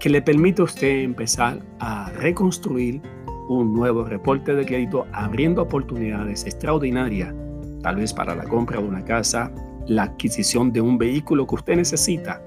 que 0.00 0.10
le 0.10 0.20
permite 0.22 0.60
a 0.60 0.64
usted 0.64 1.04
empezar 1.04 1.60
a 1.78 2.10
reconstruir 2.10 3.00
un 3.48 3.72
nuevo 3.72 4.02
reporte 4.02 4.56
de 4.56 4.66
crédito 4.66 5.06
abriendo 5.12 5.62
oportunidades 5.62 6.44
extraordinarias, 6.46 7.32
tal 7.84 7.94
vez 7.94 8.12
para 8.12 8.34
la 8.34 8.42
compra 8.42 8.80
de 8.80 8.88
una 8.88 9.04
casa, 9.04 9.52
la 9.86 10.02
adquisición 10.02 10.72
de 10.72 10.80
un 10.80 10.98
vehículo 10.98 11.46
que 11.46 11.54
usted 11.54 11.76
necesita 11.76 12.42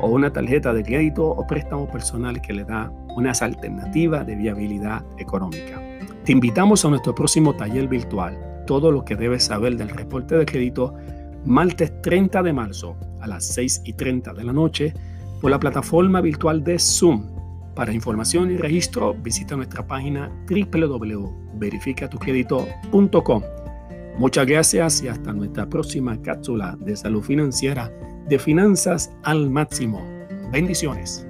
o 0.00 0.08
una 0.08 0.32
tarjeta 0.32 0.72
de 0.72 0.82
crédito 0.82 1.26
o 1.26 1.46
préstamo 1.46 1.88
personal 1.88 2.40
que 2.40 2.52
le 2.52 2.64
da 2.64 2.90
unas 3.16 3.42
alternativas 3.42 4.26
de 4.26 4.34
viabilidad 4.36 5.04
económica. 5.18 5.80
Te 6.24 6.32
invitamos 6.32 6.84
a 6.84 6.90
nuestro 6.90 7.14
próximo 7.14 7.54
taller 7.54 7.86
virtual, 7.88 8.38
todo 8.66 8.90
lo 8.90 9.04
que 9.04 9.14
debes 9.16 9.44
saber 9.44 9.76
del 9.76 9.90
reporte 9.90 10.36
de 10.36 10.44
crédito, 10.44 10.94
martes 11.44 12.02
30 12.02 12.42
de 12.42 12.52
marzo 12.52 12.96
a 13.20 13.26
las 13.26 13.46
6 13.46 13.82
y 13.84 13.92
30 13.92 14.34
de 14.34 14.44
la 14.44 14.52
noche 14.52 14.92
por 15.40 15.50
la 15.50 15.60
plataforma 15.60 16.20
virtual 16.20 16.62
de 16.64 16.78
Zoom. 16.78 17.24
Para 17.74 17.92
información 17.92 18.50
y 18.50 18.56
registro 18.56 19.14
visita 19.14 19.56
nuestra 19.56 19.86
página 19.86 20.32
www.verificatucredito.com. 20.48 23.42
Muchas 24.18 24.46
gracias 24.46 25.02
y 25.02 25.08
hasta 25.08 25.32
nuestra 25.32 25.66
próxima 25.66 26.20
cápsula 26.22 26.76
de 26.80 26.96
salud 26.96 27.22
financiera 27.22 27.92
de 28.28 28.38
finanzas 28.38 29.10
al 29.22 29.50
máximo. 29.50 30.02
Bendiciones. 30.50 31.25